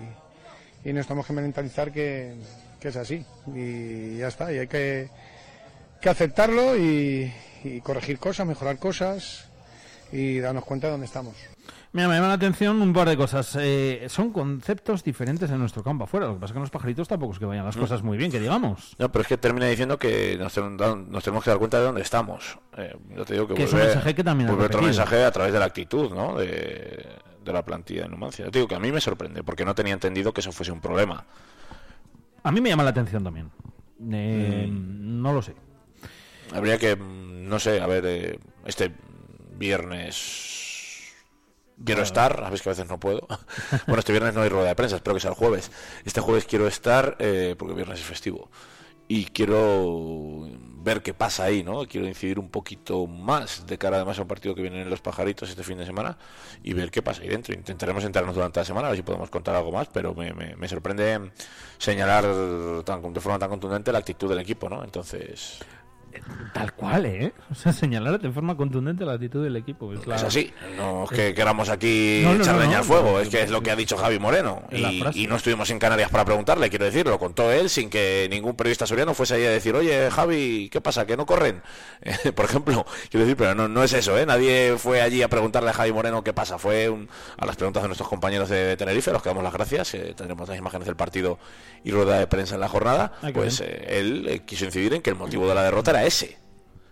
y 0.84 0.92
nos 0.92 1.06
tenemos 1.06 1.26
que 1.26 1.32
mentalizar 1.32 1.92
que, 1.92 2.34
es 2.80 2.96
así. 2.96 3.24
Y 3.54 4.18
ya 4.18 4.28
está, 4.28 4.52
y 4.52 4.58
hay 4.58 4.66
que, 4.66 5.08
aceptarlo 6.04 6.76
y 6.76 7.32
corregir 7.82 8.18
cosas, 8.18 8.46
mejorar 8.46 8.78
cosas 8.78 9.50
y 10.12 10.40
darnos 10.40 10.64
cuenta 10.64 10.88
de 10.88 10.92
dónde 10.92 11.06
estamos. 11.06 11.34
Mira, 11.92 12.06
me 12.06 12.14
llama 12.14 12.28
la 12.28 12.34
atención 12.34 12.80
un 12.80 12.92
par 12.92 13.08
de 13.08 13.16
cosas. 13.16 13.56
Eh, 13.60 14.06
son 14.08 14.32
conceptos 14.32 15.02
diferentes 15.02 15.50
en 15.50 15.58
nuestro 15.58 15.82
campo 15.82 16.04
afuera. 16.04 16.26
Lo 16.26 16.34
que 16.34 16.40
pasa 16.40 16.50
es 16.50 16.52
que 16.52 16.58
en 16.58 16.62
los 16.62 16.70
pajaritos 16.70 17.08
tampoco 17.08 17.32
es 17.32 17.38
que 17.40 17.46
vayan 17.46 17.64
las 17.64 17.76
mm. 17.76 17.80
cosas 17.80 18.02
muy 18.04 18.16
bien, 18.16 18.30
que 18.30 18.38
digamos. 18.38 18.94
No, 18.96 19.10
pero 19.10 19.22
es 19.22 19.28
que 19.28 19.36
termina 19.38 19.66
diciendo 19.66 19.98
que 19.98 20.36
nos, 20.38 20.54
tenemos 20.54 21.44
que 21.44 21.50
dar 21.50 21.58
cuenta 21.58 21.78
de 21.78 21.84
dónde 21.84 22.02
estamos. 22.02 22.58
Eh, 22.76 22.96
yo 23.16 23.24
te 23.24 23.32
digo 23.32 23.48
que, 23.48 23.64
es 23.64 23.72
un 23.72 23.80
mensaje 23.80 24.14
que 24.14 24.22
también 24.22 24.50
otro 24.50 24.82
mensaje 24.82 25.24
a 25.24 25.32
través 25.32 25.52
de 25.52 25.58
la 25.58 25.64
actitud, 25.64 26.14
¿no? 26.14 26.36
De, 26.36 27.06
la 27.44 27.64
plantilla 27.64 28.02
de 28.02 28.08
Numancia. 28.08 28.44
Yo 28.44 28.50
te 28.52 28.60
digo 28.60 28.68
que 28.68 28.76
a 28.76 28.78
mí 28.78 28.92
me 28.92 29.00
sorprende, 29.00 29.42
porque 29.42 29.64
no 29.64 29.74
tenía 29.74 29.92
entendido 29.92 30.32
que 30.32 30.40
eso 30.40 30.52
fuese 30.52 30.70
un 30.70 30.80
problema. 30.80 31.24
A 32.44 32.52
mí 32.52 32.60
me 32.60 32.68
llama 32.68 32.84
la 32.84 32.90
atención 32.90 33.24
también. 33.24 33.50
Eh, 34.12 34.68
mm. 34.70 35.20
No 35.20 35.32
lo 35.32 35.42
sé. 35.42 35.56
Habría 36.54 36.78
que, 36.78 36.96
no 36.96 37.58
sé, 37.58 37.80
a 37.80 37.88
ver, 37.88 38.38
este 38.64 38.92
viernes 39.58 40.69
quiero 41.84 42.02
estar, 42.02 42.36
sabes 42.36 42.62
que 42.62 42.68
a 42.68 42.72
veces 42.72 42.88
no 42.88 42.98
puedo. 42.98 43.26
bueno, 43.86 44.00
este 44.00 44.12
viernes 44.12 44.34
no 44.34 44.42
hay 44.42 44.48
rueda 44.48 44.68
de 44.68 44.74
prensa, 44.74 44.96
espero 44.96 45.14
que 45.14 45.20
sea 45.20 45.30
el 45.30 45.36
jueves. 45.36 45.70
Este 46.04 46.20
jueves 46.20 46.44
quiero 46.44 46.66
estar, 46.66 47.16
eh, 47.18 47.54
porque 47.58 47.74
viernes 47.74 48.00
es 48.00 48.04
festivo. 48.04 48.50
Y 49.08 49.24
quiero 49.26 50.48
ver 50.82 51.02
qué 51.02 51.14
pasa 51.14 51.44
ahí, 51.44 51.64
¿no? 51.64 51.84
Quiero 51.86 52.06
incidir 52.06 52.38
un 52.38 52.48
poquito 52.48 53.08
más 53.08 53.66
de 53.66 53.76
cara 53.76 53.96
además 53.96 54.18
a 54.18 54.22
un 54.22 54.28
partido 54.28 54.54
que 54.54 54.62
viene 54.62 54.82
en 54.82 54.88
los 54.88 55.00
pajaritos 55.00 55.50
este 55.50 55.64
fin 55.64 55.78
de 55.78 55.84
semana 55.84 56.16
y 56.62 56.74
ver 56.74 56.92
qué 56.92 57.02
pasa 57.02 57.22
ahí 57.22 57.28
dentro. 57.28 57.52
Intentaremos 57.52 58.04
entrarnos 58.04 58.36
durante 58.36 58.60
la 58.60 58.64
semana 58.64 58.86
a 58.86 58.90
ver 58.90 58.98
si 58.98 59.02
podemos 59.02 59.28
contar 59.28 59.56
algo 59.56 59.72
más, 59.72 59.88
pero 59.88 60.14
me, 60.14 60.32
me 60.32 60.68
sorprende 60.68 61.32
señalar 61.78 62.24
tan, 62.84 63.12
de 63.12 63.20
forma 63.20 63.40
tan 63.40 63.48
contundente 63.48 63.90
la 63.90 63.98
actitud 63.98 64.28
del 64.28 64.38
equipo, 64.38 64.68
¿no? 64.68 64.84
Entonces... 64.84 65.58
Tal 66.52 66.72
cual, 66.72 67.06
¿eh? 67.06 67.32
O 67.50 67.54
sea, 67.54 67.72
señalar 67.72 68.20
de 68.20 68.30
forma 68.30 68.56
contundente 68.56 69.04
la 69.04 69.12
actitud 69.12 69.42
del 69.42 69.56
equipo. 69.56 69.92
Es, 69.92 70.22
así, 70.22 70.52
no 70.76 71.04
es 71.04 71.10
que 71.10 71.34
queramos 71.34 71.68
aquí 71.68 72.24
echar 72.24 72.58
leña 72.58 72.78
al 72.78 72.84
fuego, 72.84 73.20
es 73.20 73.28
que 73.28 73.42
es 73.42 73.50
lo 73.50 73.62
que 73.62 73.70
ha 73.70 73.76
dicho 73.76 73.96
Javi 73.96 74.18
Moreno. 74.18 74.62
Y, 74.70 75.26
no 75.26 75.36
estuvimos 75.36 75.70
en 75.70 75.78
Canarias 75.78 76.10
para 76.10 76.24
preguntarle, 76.24 76.68
quiero 76.68 76.84
decir, 76.84 77.06
lo 77.06 77.18
contó 77.18 77.52
él 77.52 77.70
sin 77.70 77.88
que 77.88 78.26
ningún 78.30 78.56
periodista 78.56 78.86
soriano 78.86 79.14
fuese 79.14 79.34
ahí 79.34 79.44
a 79.44 79.50
decir, 79.50 79.74
oye, 79.74 80.10
Javi, 80.10 80.68
¿qué 80.70 80.80
pasa? 80.80 81.06
¿Que 81.06 81.16
no 81.16 81.24
corren? 81.24 81.62
por 82.34 82.44
ejemplo, 82.46 82.84
quiero 83.10 83.24
decir, 83.24 83.36
pero 83.36 83.54
no, 83.54 83.68
no 83.68 83.84
es 83.84 83.92
eso, 83.92 84.18
¿eh? 84.18 84.26
Nadie 84.26 84.76
fue 84.76 85.02
allí 85.02 85.22
a 85.22 85.28
preguntarle 85.28 85.70
a 85.70 85.72
Javi 85.72 85.92
Moreno 85.92 86.24
qué 86.24 86.32
pasa. 86.32 86.58
Fue 86.58 86.92
a 87.36 87.46
las 87.46 87.56
preguntas 87.56 87.82
de 87.82 87.88
nuestros 87.88 88.08
compañeros 88.08 88.48
de 88.48 88.76
Tenerife, 88.76 89.10
a 89.10 89.12
los 89.12 89.22
que 89.22 89.28
damos 89.28 89.44
las 89.44 89.52
gracias. 89.52 89.94
Eh, 89.94 90.14
tendremos 90.16 90.48
las 90.48 90.58
imágenes 90.58 90.86
del 90.86 90.96
partido 90.96 91.38
y 91.84 91.92
rueda 91.92 92.18
de 92.18 92.26
prensa 92.26 92.56
en 92.56 92.60
la 92.60 92.68
jornada. 92.68 93.12
Ah, 93.22 93.30
pues 93.32 93.60
eh, 93.60 93.86
él 93.88 94.26
eh, 94.28 94.40
quiso 94.40 94.64
incidir 94.64 94.94
en 94.94 95.02
que 95.02 95.10
el 95.10 95.16
motivo 95.16 95.48
de 95.48 95.54
la 95.54 95.62
derrota 95.62 95.92
era 95.92 95.99
ese 96.04 96.40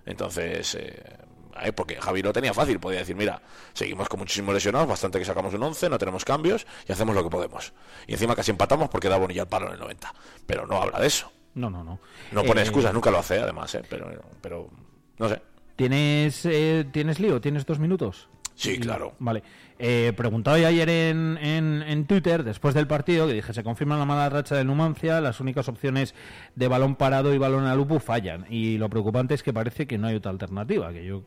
entonces, 0.09 0.75
eh, 0.75 1.73
porque 1.75 1.97
Javi 2.01 2.23
lo 2.23 2.33
tenía 2.33 2.55
fácil, 2.55 2.81
podía 2.81 3.01
decir, 3.01 3.15
mira, 3.15 3.43
seguimos 3.75 4.09
con 4.09 4.21
muchísimos 4.21 4.55
lesionados, 4.55 4.89
bastante 4.89 5.19
que 5.19 5.25
sacamos 5.27 5.53
un 5.53 5.63
11, 5.63 5.91
no 5.91 5.99
tenemos 5.99 6.25
cambios 6.25 6.67
y 6.89 6.93
hacemos 6.93 7.15
lo 7.15 7.23
que 7.23 7.29
podemos. 7.29 7.75
Y 8.07 8.15
encima 8.15 8.35
casi 8.35 8.51
empatamos 8.51 8.89
porque 8.89 9.11
da 9.11 9.19
Bonilla 9.19 9.43
el 9.43 9.49
palo 9.49 9.67
en 9.67 9.75
el 9.75 9.81
90. 9.81 10.15
Pero 10.47 10.67
no 10.67 10.81
habla 10.81 10.99
de 10.99 11.09
eso. 11.09 11.31
No, 11.55 11.69
no, 11.69 11.85
no. 11.85 12.01
No 12.33 12.43
pone 12.43 12.63
eh, 12.63 12.65
excusas, 12.65 12.95
nunca 12.95 13.11
lo 13.11 13.19
hace 13.19 13.39
además, 13.39 13.75
eh, 13.75 13.83
pero, 13.87 14.11
pero 14.41 14.71
no 15.19 15.29
sé. 15.29 15.43
¿Tienes, 15.77 16.49
¿Tienes 16.91 17.21
lío? 17.21 17.39
¿Tienes 17.39 17.67
dos 17.67 17.79
minutos? 17.79 18.29
Sí, 18.55 18.79
claro. 18.81 19.15
Vale. 19.19 19.43
Eh, 19.81 20.13
preguntaba 20.17 20.57
ayer 20.57 20.89
en, 20.89 21.39
en, 21.41 22.07
Twitter, 22.07 22.43
después 22.43 22.75
del 22.75 22.89
partido, 22.89 23.29
que 23.29 23.35
dije, 23.35 23.53
se 23.53 23.63
confirma 23.63 23.97
la 23.97 24.05
mala 24.05 24.29
racha 24.29 24.57
de 24.57 24.65
Numancia, 24.65 25.21
las 25.21 25.39
únicas 25.41 25.69
opciones 25.69 26.15
de 26.57 26.67
balón 26.67 26.97
parado 26.97 27.33
y 27.33 27.39
balón 27.39 27.67
a 27.67 27.77
lupo 27.77 28.01
fallan. 28.01 28.45
Y 28.51 28.79
lo 28.79 28.91
preocupante 28.91 29.35
es 29.35 29.43
que 29.43 29.53
parece 29.53 29.87
que 29.87 29.97
no 29.97 30.09
hay 30.09 30.17
otra 30.17 30.33
alternativa, 30.33 30.93
que 30.93 31.05
yo 31.05 31.25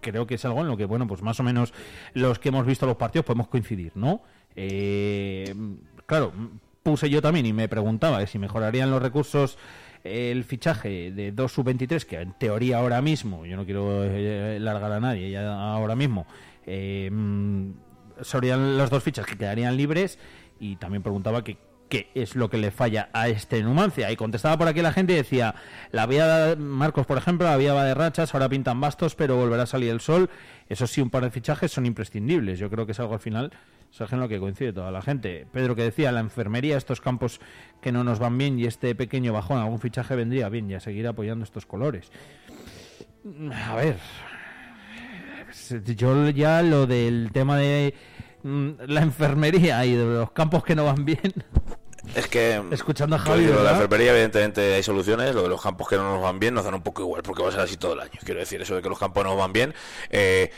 creo 0.00 0.26
que 0.26 0.34
es 0.34 0.44
algo 0.44 0.60
en 0.62 0.68
lo 0.68 0.76
que, 0.76 0.84
bueno, 0.86 1.06
pues 1.06 1.22
más 1.22 1.38
o 1.38 1.42
menos 1.44 1.72
los 2.14 2.38
que 2.38 2.48
hemos 2.48 2.66
visto 2.66 2.84
los 2.84 2.96
partidos 2.96 3.26
podemos 3.26 3.48
coincidir, 3.48 3.92
¿no? 3.94 4.22
Eh, 4.56 5.54
claro, 6.06 6.32
puse 6.82 7.08
yo 7.08 7.22
también 7.22 7.46
y 7.46 7.52
me 7.52 7.68
preguntaba 7.68 8.24
si 8.26 8.38
mejorarían 8.38 8.90
los 8.90 9.02
recursos 9.02 9.56
el 10.04 10.44
fichaje 10.44 11.10
de 11.12 11.32
dos 11.32 11.52
sub-23, 11.52 12.04
que 12.04 12.20
en 12.20 12.34
teoría 12.34 12.78
ahora 12.78 13.00
mismo, 13.00 13.46
yo 13.46 13.56
no 13.56 13.64
quiero 13.64 14.04
eh, 14.04 14.58
largar 14.60 14.92
a 14.92 15.00
nadie, 15.00 15.30
ya 15.30 15.50
ahora 15.54 15.96
mismo, 15.96 16.26
eh, 16.66 17.10
serían 18.20 18.78
las 18.78 18.90
dos 18.90 19.02
fichas 19.02 19.26
que 19.26 19.36
quedarían 19.36 19.76
libres 19.76 20.18
y 20.58 20.76
también 20.76 21.02
preguntaba 21.02 21.42
qué 21.42 21.58
es 22.14 22.34
lo 22.34 22.50
que 22.50 22.58
le 22.58 22.70
falla 22.70 23.08
a 23.12 23.28
este 23.28 23.62
Numancia. 23.62 24.10
Y 24.10 24.16
contestaba 24.16 24.58
por 24.58 24.68
aquí 24.68 24.82
la 24.82 24.92
gente 24.92 25.12
y 25.12 25.16
decía, 25.16 25.54
la 25.92 26.06
vía 26.06 26.56
Marcos, 26.58 27.06
por 27.06 27.18
ejemplo, 27.18 27.46
la 27.46 27.56
vía 27.56 27.74
va 27.74 27.84
de 27.84 27.94
rachas, 27.94 28.34
ahora 28.34 28.48
pintan 28.48 28.80
bastos, 28.80 29.14
pero 29.14 29.36
volverá 29.36 29.64
a 29.64 29.66
salir 29.66 29.90
el 29.90 30.00
sol. 30.00 30.30
Eso 30.68 30.86
sí, 30.86 31.00
un 31.00 31.10
par 31.10 31.22
de 31.22 31.30
fichajes 31.30 31.70
son 31.72 31.86
imprescindibles. 31.86 32.58
Yo 32.58 32.70
creo 32.70 32.86
que 32.86 32.92
es 32.92 33.00
algo 33.00 33.14
al 33.14 33.20
final, 33.20 33.52
es 33.90 34.12
en 34.12 34.20
lo 34.20 34.28
que 34.28 34.40
coincide 34.40 34.72
toda 34.72 34.90
la 34.90 35.02
gente. 35.02 35.46
Pedro 35.52 35.76
que 35.76 35.82
decía, 35.82 36.10
la 36.10 36.20
enfermería, 36.20 36.76
estos 36.76 37.00
campos 37.00 37.40
que 37.80 37.92
no 37.92 38.02
nos 38.02 38.18
van 38.18 38.36
bien 38.36 38.58
y 38.58 38.64
este 38.64 38.94
pequeño 38.94 39.32
bajón, 39.32 39.58
algún 39.58 39.78
fichaje 39.78 40.16
vendría 40.16 40.48
bien 40.48 40.68
y 40.70 40.74
a 40.74 40.80
seguir 40.80 41.06
apoyando 41.06 41.44
estos 41.44 41.64
colores. 41.66 42.10
A 43.52 43.74
ver, 43.76 43.96
yo 45.96 46.30
ya 46.30 46.62
lo 46.62 46.86
del 46.86 47.30
tema 47.32 47.56
de 47.56 47.94
mm, 48.42 48.70
la 48.86 49.02
enfermería 49.02 49.84
y 49.86 49.94
de 49.94 50.04
los 50.04 50.30
campos 50.32 50.64
que 50.64 50.74
no 50.74 50.84
van 50.84 51.04
bien. 51.04 51.32
Es 52.14 52.28
que. 52.28 52.62
Escuchando 52.70 53.16
a 53.16 53.18
Javi. 53.18 53.46
Lo 53.46 53.58
de 53.58 53.64
la 53.64 53.72
enfermería, 53.72 54.12
evidentemente, 54.12 54.74
hay 54.74 54.82
soluciones. 54.82 55.34
Lo 55.34 55.42
de 55.42 55.48
los 55.48 55.62
campos 55.62 55.88
que 55.88 55.96
no 55.96 56.14
nos 56.14 56.22
van 56.22 56.38
bien 56.38 56.54
nos 56.54 56.64
dan 56.64 56.74
un 56.74 56.82
poco 56.82 57.02
igual, 57.02 57.22
porque 57.22 57.42
va 57.42 57.48
a 57.48 57.52
ser 57.52 57.60
así 57.60 57.76
todo 57.76 57.94
el 57.94 58.00
año. 58.00 58.18
Quiero 58.24 58.40
decir, 58.40 58.60
eso 58.60 58.76
de 58.76 58.82
que 58.82 58.88
los 58.88 58.98
campos 58.98 59.24
no 59.24 59.30
nos 59.30 59.38
van 59.38 59.52
bien. 59.52 59.74
Eh, 60.10 60.50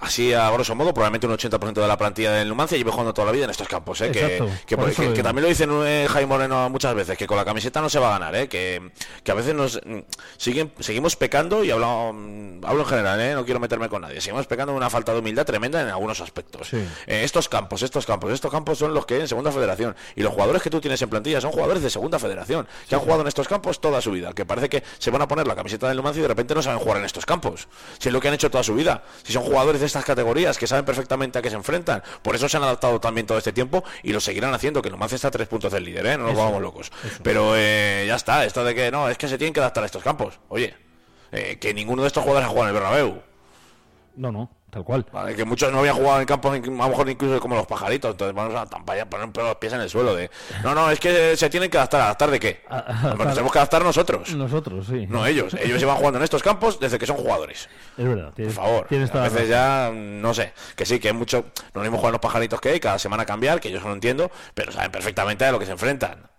así 0.00 0.32
a 0.32 0.50
grosso 0.50 0.74
modo, 0.74 0.92
probablemente 0.92 1.26
un 1.26 1.34
80% 1.34 1.74
de 1.74 1.86
la 1.86 1.96
plantilla 1.96 2.32
del 2.32 2.48
Numancia 2.48 2.76
lleve 2.76 2.90
jugando 2.90 3.12
toda 3.14 3.26
la 3.26 3.32
vida 3.32 3.44
en 3.44 3.50
estos 3.50 3.68
campos, 3.68 4.00
¿eh? 4.00 4.10
que, 4.10 4.42
que, 4.66 4.76
también 5.22 5.42
lo 5.42 5.48
dice 5.48 5.66
eh, 5.68 6.06
Jaime 6.10 6.26
Moreno 6.26 6.68
muchas 6.70 6.94
veces, 6.94 7.16
que 7.16 7.26
con 7.26 7.36
la 7.36 7.44
camiseta 7.44 7.80
no 7.80 7.88
se 7.88 7.98
va 7.98 8.08
a 8.08 8.18
ganar, 8.18 8.34
¿eh? 8.34 8.48
que, 8.48 8.90
a 9.30 9.34
veces 9.34 9.54
nos 9.54 9.80
mm, 9.84 9.98
siguen, 10.36 10.72
seguimos 10.80 11.16
pecando, 11.16 11.62
y 11.62 11.70
hablo, 11.70 12.12
mm, 12.12 12.64
hablo 12.64 12.82
en 12.82 12.88
general, 12.88 13.20
¿eh? 13.20 13.34
no 13.34 13.44
quiero 13.44 13.60
meterme 13.60 13.88
con 13.88 14.02
nadie, 14.02 14.20
seguimos 14.20 14.46
pecando 14.46 14.74
una 14.74 14.90
falta 14.90 15.12
de 15.12 15.18
humildad 15.20 15.44
tremenda 15.44 15.80
en 15.82 15.88
algunos 15.88 16.20
aspectos. 16.20 16.70
estos 17.06 17.48
campos, 17.48 17.82
estos 17.82 18.06
campos, 18.06 18.32
estos 18.32 18.50
campos 18.50 18.78
son 18.78 18.94
los 18.94 19.04
que 19.06 19.14
hay 19.14 19.20
en 19.20 19.28
Segunda 19.28 19.52
Federación, 19.52 19.94
y 20.16 20.22
los 20.22 20.32
jugadores 20.32 20.62
que 20.62 20.70
tú 20.70 20.80
tienes 20.80 21.00
en 21.02 21.10
plantilla 21.10 21.40
son 21.40 21.52
jugadores 21.52 21.82
de 21.82 21.90
Segunda 21.90 22.18
Federación, 22.18 22.66
que 22.88 22.94
han 22.94 23.00
jugado 23.00 23.20
en 23.20 23.28
estos 23.28 23.46
campos 23.46 23.80
toda 23.80 24.00
su 24.00 24.12
vida, 24.12 24.32
que 24.32 24.46
parece 24.46 24.68
que 24.68 24.82
se 24.98 25.10
van 25.10 25.22
a 25.22 25.28
poner 25.28 25.46
la 25.46 25.54
camiseta 25.54 25.88
del 25.88 25.98
Numancia 25.98 26.20
y 26.20 26.22
de 26.22 26.28
repente 26.28 26.54
no 26.54 26.62
saben 26.62 26.78
jugar 26.78 26.98
en 26.98 27.04
estos 27.04 27.26
campos, 27.26 27.68
si 27.98 28.08
es 28.08 28.12
lo 28.12 28.20
que 28.20 28.28
han 28.28 28.34
hecho 28.34 28.50
toda 28.50 28.64
su 28.64 28.74
vida, 28.74 29.02
si 29.22 29.32
son 29.32 29.42
jugadores 29.50 29.80
de 29.80 29.86
estas 29.86 30.04
categorías 30.04 30.56
que 30.56 30.66
saben 30.66 30.84
perfectamente 30.84 31.38
a 31.38 31.42
qué 31.42 31.50
se 31.50 31.56
enfrentan. 31.56 32.02
Por 32.22 32.36
eso 32.36 32.48
se 32.48 32.56
han 32.56 32.62
adaptado 32.62 33.00
también 33.00 33.26
todo 33.26 33.38
este 33.38 33.52
tiempo 33.52 33.82
y 34.02 34.12
lo 34.12 34.20
seguirán 34.20 34.54
haciendo, 34.54 34.80
que 34.80 34.90
Numancia 34.90 35.16
está 35.16 35.28
a 35.28 35.30
tres 35.30 35.48
puntos 35.48 35.72
del 35.72 35.84
líder, 35.84 36.06
¿eh? 36.06 36.18
no 36.18 36.26
nos 36.26 36.36
vamos 36.36 36.62
locos. 36.62 36.92
Pero 37.22 37.56
eh, 37.56 38.04
ya 38.06 38.14
está, 38.14 38.44
esto 38.44 38.64
de 38.64 38.74
que 38.74 38.90
no, 38.90 39.08
es 39.08 39.18
que 39.18 39.28
se 39.28 39.38
tienen 39.38 39.52
que 39.52 39.60
adaptar 39.60 39.82
a 39.82 39.86
estos 39.86 40.02
campos. 40.02 40.38
Oye, 40.48 40.76
eh, 41.32 41.58
que 41.60 41.74
ninguno 41.74 42.02
de 42.02 42.08
estos 42.08 42.22
jugadores 42.22 42.46
ha 42.46 42.50
jugado 42.50 42.68
en 42.70 42.76
el 42.76 42.80
Bernabéu. 42.80 43.22
No, 44.16 44.30
no. 44.32 44.50
Tal 44.70 44.84
cual. 44.84 45.04
Vale, 45.12 45.34
que 45.34 45.44
muchos 45.44 45.70
no 45.72 45.80
habían 45.80 45.96
jugado 45.96 46.20
en 46.20 46.26
campos, 46.26 46.52
a 46.54 46.58
lo 46.58 46.70
mejor 46.88 47.08
incluso 47.10 47.40
como 47.40 47.56
los 47.56 47.66
pajaritos, 47.66 48.12
entonces 48.12 48.34
vamos 48.34 48.54
a 48.54 48.66
tampar, 48.66 49.08
poner 49.08 49.28
los 49.36 49.56
pies 49.56 49.72
en 49.72 49.80
el 49.80 49.90
suelo 49.90 50.14
de, 50.14 50.30
no, 50.62 50.74
no, 50.74 50.90
es 50.90 51.00
que 51.00 51.36
se 51.36 51.50
tienen 51.50 51.68
que 51.70 51.76
adaptar, 51.76 52.00
¿adaptar 52.02 52.30
de 52.30 52.40
qué? 52.40 52.62
A- 52.68 52.76
a- 52.78 52.80
adaptar- 52.80 53.16
nos 53.18 53.34
tenemos 53.34 53.52
que 53.52 53.58
adaptar 53.58 53.82
nosotros, 53.84 54.34
Nosotros, 54.34 54.86
sí. 54.86 55.06
no 55.08 55.26
ellos, 55.26 55.54
ellos 55.54 55.78
llevan 55.80 55.96
jugando 55.96 56.18
en 56.18 56.24
estos 56.24 56.42
campos 56.42 56.78
desde 56.80 56.98
que 56.98 57.06
son 57.06 57.16
jugadores, 57.16 57.68
Es 57.98 58.04
verdad. 58.08 58.32
por 58.34 58.50
favor, 58.52 58.86
tienes 58.88 59.14
a 59.14 59.20
veces 59.22 59.48
ya, 59.48 59.90
no 59.92 60.32
sé, 60.32 60.52
que 60.76 60.86
sí, 60.86 60.98
que 61.00 61.08
hay 61.08 61.14
mucho, 61.14 61.46
no 61.74 61.80
mismo 61.82 61.98
jugar 61.98 62.12
los 62.12 62.20
pajaritos 62.20 62.60
que 62.60 62.70
hay, 62.70 62.80
cada 62.80 62.98
semana 62.98 63.26
cambiar, 63.26 63.60
que 63.60 63.70
yo 63.70 63.78
eso 63.78 63.88
no 63.88 63.94
entiendo, 63.94 64.30
pero 64.54 64.72
saben 64.72 64.90
perfectamente 64.92 65.44
a 65.44 65.52
lo 65.52 65.58
que 65.58 65.66
se 65.66 65.72
enfrentan. 65.72 66.29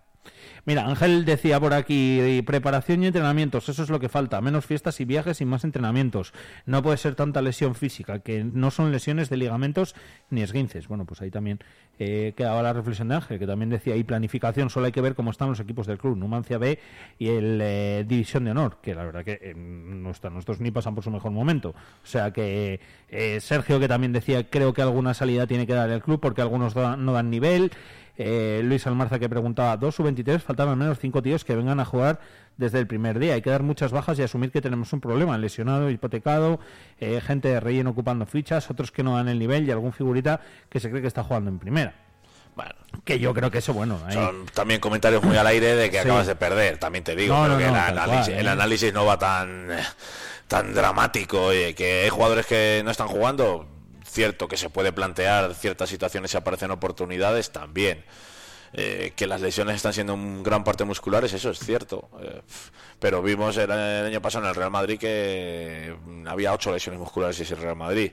Mira, 0.64 0.86
Ángel 0.86 1.24
decía 1.24 1.58
por 1.58 1.74
aquí, 1.74 2.42
preparación 2.46 3.02
y 3.02 3.06
entrenamientos, 3.06 3.68
eso 3.68 3.82
es 3.82 3.90
lo 3.90 3.98
que 3.98 4.08
falta, 4.08 4.40
menos 4.40 4.64
fiestas 4.64 5.00
y 5.00 5.04
viajes 5.04 5.40
y 5.40 5.44
más 5.44 5.64
entrenamientos. 5.64 6.32
No 6.66 6.82
puede 6.82 6.98
ser 6.98 7.16
tanta 7.16 7.42
lesión 7.42 7.74
física, 7.74 8.20
que 8.20 8.44
no 8.44 8.70
son 8.70 8.92
lesiones 8.92 9.28
de 9.28 9.38
ligamentos 9.38 9.96
ni 10.30 10.42
esguinces. 10.42 10.86
Bueno, 10.86 11.04
pues 11.04 11.20
ahí 11.20 11.30
también 11.30 11.58
eh, 11.98 12.32
quedaba 12.36 12.62
la 12.62 12.72
reflexión 12.72 13.08
de 13.08 13.16
Ángel, 13.16 13.38
que 13.38 13.46
también 13.46 13.70
decía, 13.70 13.96
y 13.96 14.04
planificación, 14.04 14.70
solo 14.70 14.86
hay 14.86 14.92
que 14.92 15.00
ver 15.00 15.14
cómo 15.14 15.32
están 15.32 15.48
los 15.48 15.58
equipos 15.58 15.86
del 15.86 15.98
club, 15.98 16.16
Numancia 16.16 16.58
B 16.58 16.78
y 17.18 17.28
el 17.28 17.60
eh, 17.60 18.04
División 18.06 18.44
de 18.44 18.52
Honor, 18.52 18.78
que 18.80 18.94
la 18.94 19.04
verdad 19.04 19.24
que 19.24 19.38
eh, 19.42 19.54
no 19.56 20.10
están, 20.10 20.32
nuestros 20.34 20.60
ni 20.60 20.70
pasan 20.70 20.94
por 20.94 21.02
su 21.02 21.10
mejor 21.10 21.32
momento. 21.32 21.70
O 21.70 22.06
sea 22.06 22.32
que 22.32 22.80
eh, 23.08 23.40
Sergio, 23.40 23.80
que 23.80 23.88
también 23.88 24.12
decía, 24.12 24.48
creo 24.48 24.72
que 24.72 24.82
alguna 24.82 25.14
salida 25.14 25.46
tiene 25.46 25.66
que 25.66 25.74
dar 25.74 25.90
el 25.90 26.02
club, 26.02 26.20
porque 26.20 26.40
algunos 26.40 26.76
no 26.76 27.12
dan 27.12 27.30
nivel. 27.30 27.72
Eh, 28.18 28.60
Luis 28.64 28.86
Almarza 28.86 29.18
que 29.18 29.28
preguntaba, 29.28 29.76
dos 29.76 29.94
sub-23, 29.94 30.40
faltan 30.40 30.68
al 30.68 30.76
menos 30.76 30.98
cinco 30.98 31.22
tíos 31.22 31.44
que 31.44 31.56
vengan 31.56 31.80
a 31.80 31.84
jugar 31.84 32.20
desde 32.58 32.78
el 32.78 32.86
primer 32.86 33.18
día. 33.18 33.34
Hay 33.34 33.42
que 33.42 33.50
dar 33.50 33.62
muchas 33.62 33.90
bajas 33.90 34.18
y 34.18 34.22
asumir 34.22 34.50
que 34.50 34.60
tenemos 34.60 34.92
un 34.92 35.00
problema, 35.00 35.38
lesionado, 35.38 35.88
hipotecado, 35.90 36.60
eh, 37.00 37.20
gente 37.24 37.48
de 37.48 37.60
relleno 37.60 37.90
ocupando 37.90 38.26
fichas, 38.26 38.70
otros 38.70 38.90
que 38.92 39.02
no 39.02 39.16
dan 39.16 39.28
el 39.28 39.38
nivel 39.38 39.66
y 39.66 39.70
algún 39.70 39.92
figurita 39.92 40.40
que 40.68 40.78
se 40.78 40.90
cree 40.90 41.00
que 41.00 41.08
está 41.08 41.24
jugando 41.24 41.50
en 41.50 41.58
primera. 41.58 41.94
Bueno, 42.54 42.72
Que 43.04 43.18
yo 43.18 43.32
creo 43.32 43.50
que 43.50 43.58
eso, 43.58 43.72
bueno, 43.72 43.98
ahí- 44.04 44.12
Son 44.12 44.44
también 44.52 44.78
comentarios 44.78 45.22
muy 45.24 45.34
al 45.38 45.46
aire 45.46 45.74
de 45.74 45.88
que 45.90 45.96
Sí. 45.96 46.02
acabas 46.02 46.26
de 46.26 46.36
perder, 46.36 46.76
también 46.76 47.02
te 47.02 47.16
digo, 47.16 47.34
No, 47.34 47.56
que 47.56 47.64
no, 47.64 47.70
el, 47.70 47.74
tal 47.74 47.98
análisis, 47.98 48.26
cual, 48.26 48.38
el 48.40 48.46
¿eh? 48.46 48.50
análisis 48.50 48.92
no 48.92 49.06
va 49.06 49.18
tan, 49.18 49.68
tan 50.48 50.74
dramático, 50.74 51.40
oye, 51.46 51.74
que 51.74 52.02
hay 52.02 52.08
jugadores 52.10 52.44
que 52.44 52.82
no 52.84 52.90
están 52.90 53.08
jugando, 53.08 53.66
cierto 54.12 54.46
que 54.46 54.56
se 54.56 54.70
puede 54.70 54.92
plantear 54.92 55.54
ciertas 55.54 55.88
situaciones 55.88 56.30
si 56.30 56.36
aparecen 56.36 56.70
oportunidades 56.70 57.50
también. 57.50 58.04
Eh, 58.74 59.12
que 59.14 59.26
las 59.26 59.42
lesiones 59.42 59.76
están 59.76 59.92
siendo 59.92 60.14
en 60.14 60.42
gran 60.42 60.64
parte 60.64 60.84
musculares, 60.84 61.32
eso 61.34 61.50
es 61.50 61.58
cierto. 61.58 62.08
Eh, 62.22 62.40
pero 62.98 63.22
vimos 63.22 63.56
el, 63.58 63.70
año 63.70 64.22
pasado 64.22 64.44
en 64.44 64.50
el 64.50 64.54
Real 64.54 64.70
Madrid 64.70 64.98
que 64.98 65.94
mm, 66.04 66.26
había 66.26 66.54
ocho 66.54 66.72
lesiones 66.72 66.98
musculares 66.98 67.38
y 67.38 67.42
es 67.42 67.58
Real 67.58 67.76
Madrid. 67.76 68.12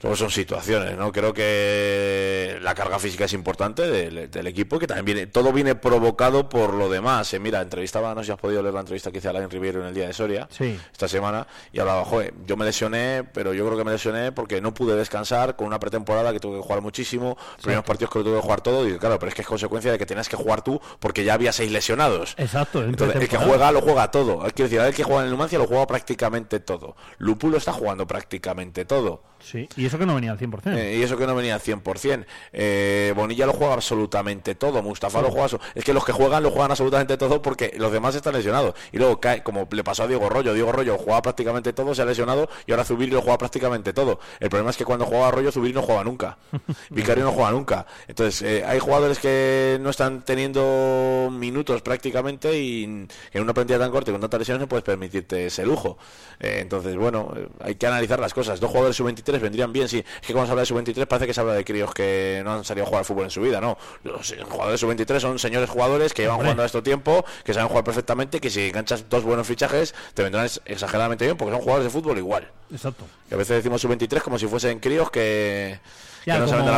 Todos 0.00 0.18
son 0.18 0.30
situaciones, 0.30 0.96
¿no? 0.96 1.12
Creo 1.12 1.34
que 1.34 2.58
la 2.62 2.74
carga 2.74 2.98
física 2.98 3.26
es 3.26 3.34
importante 3.34 3.82
del, 3.86 4.30
del 4.30 4.46
equipo, 4.46 4.78
que 4.78 4.86
también 4.86 5.04
viene, 5.04 5.26
todo 5.26 5.52
viene 5.52 5.74
provocado 5.74 6.48
por 6.48 6.72
lo 6.72 6.88
demás. 6.88 7.32
Eh, 7.34 7.38
mira, 7.38 7.60
entrevistaba, 7.60 8.14
no 8.14 8.22
sé 8.22 8.26
si 8.26 8.32
has 8.32 8.38
podido 8.38 8.62
leer 8.62 8.72
la 8.72 8.80
entrevista 8.80 9.10
que 9.12 9.18
hice 9.18 9.26
a 9.28 9.32
Alain 9.32 9.50
Riviero 9.50 9.80
en 9.82 9.88
el 9.88 9.94
día 9.94 10.06
de 10.06 10.14
Soria, 10.14 10.48
Sí. 10.50 10.78
esta 10.90 11.06
semana, 11.06 11.46
y 11.70 11.80
hablaba, 11.80 12.04
joder, 12.06 12.32
yo 12.46 12.56
me 12.56 12.64
lesioné, 12.64 13.24
pero 13.34 13.52
yo 13.52 13.66
creo 13.66 13.76
que 13.76 13.84
me 13.84 13.92
lesioné 13.92 14.32
porque 14.32 14.62
no 14.62 14.72
pude 14.72 14.96
descansar 14.96 15.54
con 15.56 15.66
una 15.66 15.78
pretemporada 15.78 16.32
que 16.32 16.40
tuve 16.40 16.56
que 16.56 16.62
jugar 16.62 16.80
muchísimo, 16.80 17.36
primeros 17.60 17.84
partidos 17.84 18.10
que 18.10 18.20
lo 18.20 18.24
tuve 18.24 18.36
que 18.36 18.42
jugar 18.42 18.62
todo, 18.62 18.88
y 18.88 18.98
claro, 18.98 19.18
pero 19.18 19.28
es 19.28 19.34
que 19.34 19.42
es 19.42 19.48
consecuencia 19.48 19.92
de 19.92 19.98
que 19.98 20.06
tenías 20.06 20.30
que 20.30 20.36
jugar 20.36 20.62
tú 20.62 20.80
porque 20.98 21.24
ya 21.24 21.34
había 21.34 21.52
seis 21.52 21.70
lesionados. 21.70 22.34
Exacto. 22.38 22.82
en 22.82 22.88
Entonces, 22.90 23.20
el 23.20 23.28
que 23.28 23.36
juega 23.36 23.70
lo 23.70 23.82
juega 23.82 24.10
todo. 24.10 24.38
Quiero 24.54 24.70
decir, 24.70 24.80
el 24.80 24.94
que 24.94 25.04
juega 25.04 25.20
en 25.20 25.26
el 25.26 25.30
Numancia 25.32 25.58
lo 25.58 25.66
juega 25.66 25.86
prácticamente 25.86 26.58
todo. 26.60 26.96
Lupulo 27.18 27.58
está 27.58 27.72
jugando 27.74 28.06
prácticamente 28.06 28.86
todo. 28.86 29.22
Sí, 29.40 29.68
y 29.76 29.86
eso 29.86 29.98
que 29.98 30.06
no 30.06 30.14
venía 30.14 30.32
al 30.32 30.38
100%. 30.38 30.76
Eh, 30.76 30.96
y 30.98 31.02
eso 31.02 31.16
que 31.16 31.26
no 31.26 31.34
venía 31.34 31.54
al 31.54 31.60
100%. 31.60 32.24
Eh, 32.52 33.12
Bonilla 33.16 33.46
lo 33.46 33.52
juega 33.52 33.74
absolutamente 33.74 34.54
todo. 34.54 34.82
Mustafa 34.82 35.22
lo 35.22 35.30
juega. 35.30 35.58
Es 35.74 35.84
que 35.84 35.94
los 35.94 36.04
que 36.04 36.12
juegan 36.12 36.42
lo 36.42 36.50
juegan 36.50 36.70
absolutamente 36.70 37.16
todo 37.16 37.42
porque 37.42 37.74
los 37.78 37.92
demás 37.92 38.14
están 38.14 38.34
lesionados. 38.34 38.74
Y 38.92 38.98
luego 38.98 39.20
cae, 39.20 39.42
como 39.42 39.66
le 39.70 39.84
pasó 39.84 40.04
a 40.04 40.06
Diego 40.06 40.28
Rollo. 40.28 40.54
Diego 40.54 40.72
Rollo 40.72 40.98
jugaba 40.98 41.22
prácticamente 41.22 41.72
todo, 41.72 41.94
se 41.94 42.02
ha 42.02 42.04
lesionado. 42.04 42.48
Y 42.66 42.72
ahora 42.72 42.84
Zubiri 42.84 43.10
lo 43.10 43.22
juega 43.22 43.38
prácticamente 43.38 43.92
todo. 43.92 44.20
El 44.38 44.50
problema 44.50 44.70
es 44.70 44.76
que 44.76 44.84
cuando 44.84 45.06
jugaba 45.06 45.30
Rollo, 45.30 45.52
Zubiri 45.52 45.74
no 45.74 45.82
juega 45.82 46.04
nunca. 46.04 46.38
Vicario 46.90 47.24
no 47.24 47.32
juega 47.32 47.50
nunca. 47.50 47.86
Entonces, 48.08 48.42
eh, 48.42 48.64
hay 48.66 48.78
jugadores 48.78 49.18
que 49.18 49.78
no 49.80 49.90
están 49.90 50.22
teniendo 50.24 51.30
minutos 51.32 51.82
prácticamente 51.82 52.60
y 52.60 52.84
en 52.84 53.42
una 53.42 53.54
plantilla 53.54 53.78
tan 53.78 53.90
corta 53.90 54.10
y 54.10 54.14
con 54.14 54.20
tantas 54.20 54.40
lesiones 54.40 54.60
no 54.60 54.68
puedes 54.68 54.84
permitirte 54.84 55.46
ese 55.46 55.64
lujo. 55.64 55.98
Eh, 56.38 56.58
entonces, 56.60 56.96
bueno, 56.96 57.32
eh, 57.36 57.48
hay 57.60 57.74
que 57.74 57.86
analizar 57.86 58.18
las 58.18 58.34
cosas. 58.34 58.60
Dos 58.60 58.70
jugadores 58.70 58.96
sub-23 58.96 59.29
vendrían 59.38 59.72
bien. 59.72 59.88
Sí, 59.88 59.98
es 59.98 60.26
que 60.26 60.32
cuando 60.32 60.46
se 60.46 60.50
habla 60.52 60.62
de 60.62 60.66
sub-23 60.66 61.06
parece 61.06 61.26
que 61.26 61.34
se 61.34 61.40
habla 61.40 61.52
de 61.54 61.64
críos 61.64 61.92
que 61.94 62.40
no 62.44 62.54
han 62.54 62.64
salido 62.64 62.84
a 62.84 62.88
jugar 62.88 62.98
al 63.00 63.04
fútbol 63.04 63.24
en 63.24 63.30
su 63.30 63.40
vida. 63.42 63.60
No, 63.60 63.76
los 64.02 64.34
jugadores 64.48 64.80
sub-23 64.80 65.20
son 65.20 65.38
señores 65.38 65.68
jugadores 65.68 66.14
que 66.14 66.22
llevan 66.22 66.36
Hombre. 66.36 66.46
jugando 66.46 66.62
a 66.62 66.66
esto 66.66 66.82
tiempo, 66.82 67.24
que 67.44 67.52
saben 67.54 67.68
jugar 67.68 67.84
perfectamente, 67.84 68.40
que 68.40 68.50
si 68.50 68.68
enganchas 68.68 69.08
dos 69.08 69.22
buenos 69.24 69.46
fichajes 69.46 69.94
te 70.14 70.22
vendrán 70.22 70.46
ex- 70.46 70.60
exageradamente 70.64 71.24
bien 71.26 71.36
porque 71.36 71.52
son 71.52 71.60
jugadores 71.60 71.84
de 71.84 71.90
fútbol 71.90 72.18
igual. 72.18 72.48
Exacto. 72.72 73.04
Que 73.28 73.34
a 73.34 73.38
veces 73.38 73.56
decimos 73.58 73.80
sub-23 73.82 74.20
como 74.22 74.38
si 74.38 74.46
fuesen 74.46 74.78
críos 74.80 75.10
que, 75.10 75.78
Ya, 76.26 76.34
que 76.34 76.40
no 76.40 76.48
saben 76.48 76.66
dar 76.66 76.74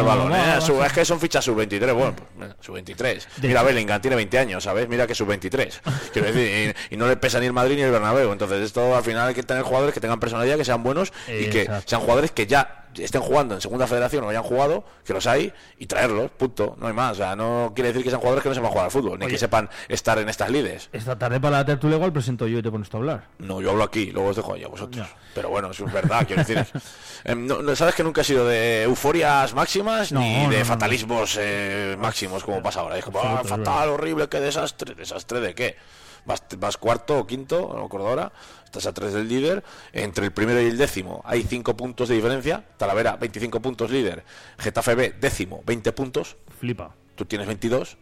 sub- 0.61 0.79
sí. 0.81 0.87
es 0.87 0.93
que 0.93 1.05
son 1.05 1.19
fichas 1.21 1.45
sub-23. 1.45 1.93
Bueno, 1.93 2.15
pues, 2.17 2.29
mira, 2.39 2.57
sub-23. 2.61 3.27
De 3.37 3.49
Mira, 3.49 3.63
Bellingham 3.63 4.01
tiene 4.01 4.17
20 4.17 4.39
años, 4.39 4.65
¿sabes? 4.65 4.89
Mira 4.89 5.07
que 5.07 5.15
sub-23. 5.15 5.81
Quiero 6.13 6.33
decir, 6.33 6.75
y, 6.91 6.95
y 6.95 6.97
no 6.97 7.07
le 7.07 7.17
pesa 7.17 7.41
ni 7.41 7.47
el 7.47 7.53
Madrid 7.53 7.77
ni 7.77 7.83
el 7.83 7.91
Bernabéu. 7.91 8.33
Entonces, 8.33 8.61
esto 8.63 8.97
al 8.97 9.03
final 9.03 9.29
hay 9.29 9.35
que 9.35 9.43
tener 9.43 9.63
jugadores 9.63 9.95
que 9.95 10.01
tengan 10.01 10.21
personalidad, 10.21 10.57
que 10.57 10.65
sean 10.65 10.83
buenos 10.83 11.13
y 11.29 11.47
que 11.51 11.69
sean 11.87 12.01
jugadores 12.03 12.31
que 12.31 12.47
ya 12.47 12.82
estén 12.99 13.23
jugando 13.23 13.55
en 13.55 13.61
segunda 13.61 13.87
federación 13.87 14.25
o 14.25 14.29
hayan 14.29 14.43
jugado, 14.43 14.85
que 15.05 15.13
los 15.13 15.27
hay, 15.27 15.53
y 15.79 15.87
traerlos, 15.87 16.31
punto. 16.31 16.77
No 16.79 16.87
hay 16.87 16.93
más. 16.93 17.13
O 17.13 17.15
sea, 17.17 17.37
no 17.37 17.73
quiere 17.75 17.89
decir 17.89 18.03
que 18.05 18.11
sean 18.11 18.21
jugadores 18.21 18.43
que 18.43 18.49
no 18.49 18.55
sepan 18.55 18.71
jugar 18.71 18.85
al 18.87 18.91
fútbol, 18.91 19.19
ni 19.19 19.27
que 19.27 19.39
sepan 19.39 19.69
estar 19.89 20.19
en 20.19 20.29
estas 20.29 20.51
lides. 20.51 20.89
Esta 20.93 21.19
tarde 21.19 21.41
para 21.41 21.59
la 21.59 21.65
tertulia 21.65 21.97
igual 21.97 22.13
presento 22.13 22.47
yo 22.47 22.59
y 22.59 22.63
te 22.63 22.71
pones 22.71 22.89
tú 22.89 22.97
a 22.97 23.01
hablar. 23.01 23.25
No, 23.39 23.61
yo 23.61 23.71
hablo 23.71 23.85
aquí, 23.85 24.11
luego 24.11 24.31
os 24.31 24.37
dejo 24.37 24.55
ahí 24.55 24.65
a 24.65 24.69
vosotros. 24.69 25.07
Ya. 25.07 25.17
Pero 25.35 25.49
bueno, 25.51 25.71
eso 25.71 25.87
es 25.87 25.93
verdad, 25.93 26.27
quiero 26.27 26.45
decir. 26.45 26.67
Em, 27.25 27.47
no, 27.47 27.77
Sabes 27.77 27.95
que 27.95 28.03
nunca 28.03 28.23
he 28.23 28.25
sido 28.25 28.47
de 28.47 28.83
euforias 28.83 29.55
máximas 29.55 30.11
No, 30.11 30.21
ni 30.21 30.43
no, 30.43 30.51
de 30.51 30.65
fatalismos 30.65 31.39
eh, 31.41 31.97
máximos 31.99 32.43
como 32.43 32.61
pasa 32.61 32.81
ahora. 32.81 32.99
Es 32.99 33.05
como, 33.05 33.21
ah, 33.21 33.43
fatal, 33.45 33.91
horrible, 33.91 34.29
qué 34.29 34.41
desastre. 34.41 34.95
¿Desastre 34.95 35.41
de 35.41 35.55
qué? 35.55 35.77
Vas, 36.25 36.43
vas 36.59 36.77
cuarto 36.77 37.19
o 37.19 37.27
quinto, 37.27 37.71
no 37.73 37.81
me 37.81 37.87
acuerdo 37.87 38.09
ahora. 38.09 38.33
Estás 38.65 38.87
a 38.87 38.93
tres 38.95 39.13
del 39.13 39.29
líder. 39.29 39.63
Entre 39.93 40.25
el 40.27 40.33
primero 40.33 40.61
y 40.61 40.67
el 40.67 40.79
décimo 40.79 41.21
hay 41.25 41.43
cinco 41.43 41.77
puntos 41.77 42.09
de 42.09 42.15
diferencia. 42.15 42.65
Talavera, 42.77 43.17
25 43.17 43.61
puntos 43.61 43.91
líder. 43.91 44.25
Getafe 44.59 44.95
B, 44.95 45.15
décimo, 45.21 45.63
20 45.67 45.93
puntos 45.93 46.37
Flipa. 46.61 46.95
tú 47.17 47.25
tienes 47.25 47.47
22, 47.49 47.97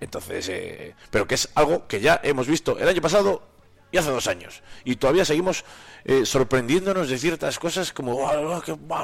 entonces, 0.00 0.48
eh, 0.48 0.94
pero 1.10 1.26
que 1.26 1.34
es 1.34 1.48
algo 1.54 1.86
que 1.86 2.00
ya 2.00 2.20
hemos 2.22 2.46
visto 2.46 2.78
el 2.78 2.88
año 2.88 3.00
pasado 3.02 3.42
y 3.90 3.96
hace 3.96 4.10
dos 4.10 4.26
años, 4.26 4.62
y 4.84 4.96
todavía 4.96 5.24
seguimos 5.24 5.64
eh, 6.04 6.26
sorprendiéndonos 6.26 7.08
de 7.08 7.16
ciertas 7.18 7.58
cosas 7.58 7.90
como, 7.92 8.28
"Ah, 8.28 8.60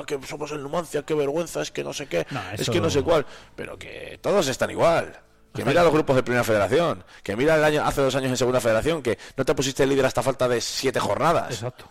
que, 0.07 0.19
que 0.19 0.27
somos 0.27 0.53
el 0.53 0.63
Numancia, 0.63 1.03
qué 1.05 1.15
vergüenza, 1.15 1.63
es 1.63 1.71
que 1.71 1.83
no 1.83 1.93
sé 1.95 2.07
qué, 2.07 2.27
No, 2.31 2.41
es 2.53 2.69
que 2.69 2.81
no 2.81 2.91
sé 2.91 3.03
cuál, 3.03 3.25
pero 3.57 3.79
que 3.79 4.19
todos 4.21 4.47
están 4.49 4.71
igual. 4.71 5.19
Que 5.55 5.65
mira 5.65 5.83
los 5.85 5.93
grupos 5.93 6.17
de 6.17 6.23
Primera 6.23 6.43
Federación, 6.45 7.05
que 7.23 7.37
mira 7.37 7.55
el 7.55 7.63
año 7.65 7.85
hace 7.85 8.01
dos 8.01 8.15
años 8.17 8.31
en 8.31 8.37
Segunda 8.37 8.61
Federación, 8.61 9.03
que 9.03 9.19
no 9.37 9.45
te 9.45 9.55
pusiste 9.55 9.87
líder 9.87 10.05
hasta 10.07 10.23
falta 10.23 10.49
de 10.49 10.61
siete 10.61 10.99
jornadas. 10.99 11.53
Exacto. 11.53 11.89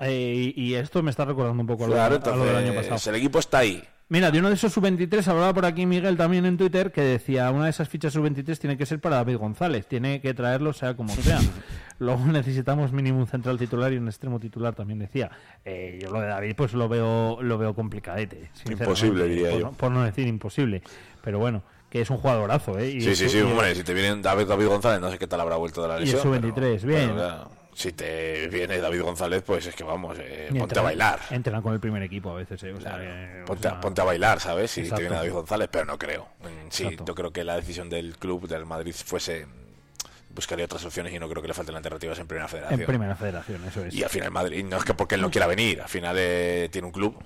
Eh, 0.00 0.52
y 0.56 0.64
y 0.64 0.74
esto 0.74 1.02
me 1.02 1.10
está 1.10 1.24
recordando 1.24 1.60
un 1.60 1.66
poco 1.66 1.84
a 1.84 1.88
lo, 1.88 1.94
Claro, 1.94 2.20
a 2.24 2.36
lo 2.36 2.44
del 2.44 2.56
año 2.56 2.74
pasado. 2.74 3.10
el 3.10 3.20
equipo 3.20 3.38
está 3.38 3.58
ahí. 3.58 3.82
Mira, 4.08 4.30
de 4.30 4.38
uno 4.38 4.48
de 4.48 4.54
esos 4.54 4.72
sub-23 4.72 5.26
hablaba 5.28 5.54
por 5.54 5.64
aquí 5.64 5.86
Miguel 5.86 6.16
también 6.16 6.44
en 6.44 6.58
Twitter 6.58 6.92
que 6.92 7.00
decía 7.00 7.50
una 7.50 7.64
de 7.64 7.70
esas 7.70 7.88
fichas 7.88 8.12
sub-23 8.12 8.58
tiene 8.58 8.76
que 8.76 8.84
ser 8.84 9.00
para 9.00 9.16
David 9.16 9.38
González, 9.38 9.86
tiene 9.86 10.20
que 10.20 10.34
traerlo 10.34 10.72
sea 10.74 10.94
como 10.94 11.14
sea. 11.14 11.40
Luego 11.98 12.24
necesitamos 12.26 12.92
mínimo 12.92 13.18
un 13.18 13.26
central 13.26 13.58
titular 13.58 13.92
y 13.92 13.96
un 13.96 14.08
extremo 14.08 14.38
titular 14.38 14.74
también 14.74 14.98
decía. 14.98 15.30
Eh, 15.64 15.98
yo 16.02 16.10
lo 16.10 16.20
de 16.20 16.26
David 16.26 16.54
pues 16.56 16.74
lo 16.74 16.88
veo 16.88 17.38
lo 17.40 17.56
veo 17.56 17.74
complicadete. 17.74 18.50
Imposible, 18.68 19.26
diría 19.26 19.50
por, 19.50 19.60
yo. 19.60 19.72
por 19.72 19.90
no 19.90 20.04
decir 20.04 20.26
imposible. 20.26 20.82
Pero 21.22 21.38
bueno, 21.38 21.62
que 21.94 22.00
es 22.00 22.10
un 22.10 22.16
jugadorazo, 22.18 22.76
¿eh? 22.76 22.88
Y 22.90 23.00
Sí, 23.02 23.14
sí, 23.14 23.28
sí, 23.28 23.38
y- 23.38 23.42
hombre, 23.42 23.72
si 23.72 23.84
te 23.84 23.94
viene 23.94 24.20
David, 24.20 24.46
David 24.48 24.66
González, 24.66 25.00
no 25.00 25.12
sé 25.12 25.16
qué 25.16 25.28
tal 25.28 25.40
habrá 25.40 25.54
vuelto 25.54 25.80
de 25.80 25.86
la 25.86 25.96
Y 25.98 26.00
lesión. 26.00 26.22
sub-23, 26.22 26.52
pero- 26.80 26.86
bien. 26.88 27.00
pero, 27.10 27.14
claro, 27.14 27.50
si 27.72 27.92
te 27.92 28.48
viene 28.48 28.78
David 28.78 29.02
González, 29.02 29.44
pues 29.46 29.64
es 29.66 29.76
que 29.76 29.84
vamos, 29.84 30.16
eh, 30.18 30.46
y 30.50 30.58
ponte 30.58 30.58
a 30.58 30.64
entrena- 30.64 30.82
bailar. 30.82 31.20
Entrena 31.30 31.62
con 31.62 31.72
el 31.72 31.78
primer 31.78 32.02
equipo 32.02 32.30
a 32.32 32.34
veces, 32.34 32.60
¿eh? 32.64 32.72
O 32.72 32.80
sea, 32.80 32.98
que, 32.98 33.42
o 33.42 33.44
ponte, 33.44 33.68
a- 33.68 33.70
sea, 33.70 33.80
ponte 33.80 34.00
a 34.00 34.04
bailar, 34.04 34.40
¿sabes? 34.40 34.72
Si 34.72 34.80
Exacto. 34.80 34.96
te 34.96 35.02
viene 35.02 35.16
David 35.18 35.32
González, 35.34 35.68
pero 35.70 35.84
no 35.84 35.96
creo. 35.96 36.26
Mm, 36.40 36.46
Sí, 36.70 36.82
Exacto. 36.82 37.04
yo 37.06 37.14
creo 37.14 37.32
que 37.32 37.44
la 37.44 37.54
decisión 37.54 37.88
del 37.88 38.16
club 38.18 38.48
del 38.48 38.66
Madrid 38.66 38.92
fuese 38.92 39.46
buscaría 40.34 40.64
otras 40.64 40.84
opciones 40.84 41.12
y 41.12 41.20
no 41.20 41.28
creo 41.28 41.42
que 41.42 41.46
le 41.46 41.54
falten 41.54 41.76
alternativas 41.76 42.18
en 42.18 42.26
primera 42.26 42.48
federación. 42.48 42.80
en 42.80 42.86
primera 42.86 43.14
federación, 43.14 43.64
eso 43.68 43.84
es. 43.84 43.94
Y 43.94 44.02
al 44.02 44.10
final 44.10 44.32
Madrid, 44.32 44.64
no 44.64 44.78
es 44.78 44.82
que 44.84 44.94
porque 44.94 45.14
él 45.14 45.20
no 45.20 45.30
quiera 45.30 45.46
venir, 45.46 45.80
al 45.80 45.88
final 45.88 46.16
eh, 46.18 46.68
tiene 46.72 46.86
un 46.86 46.92
club 46.92 47.16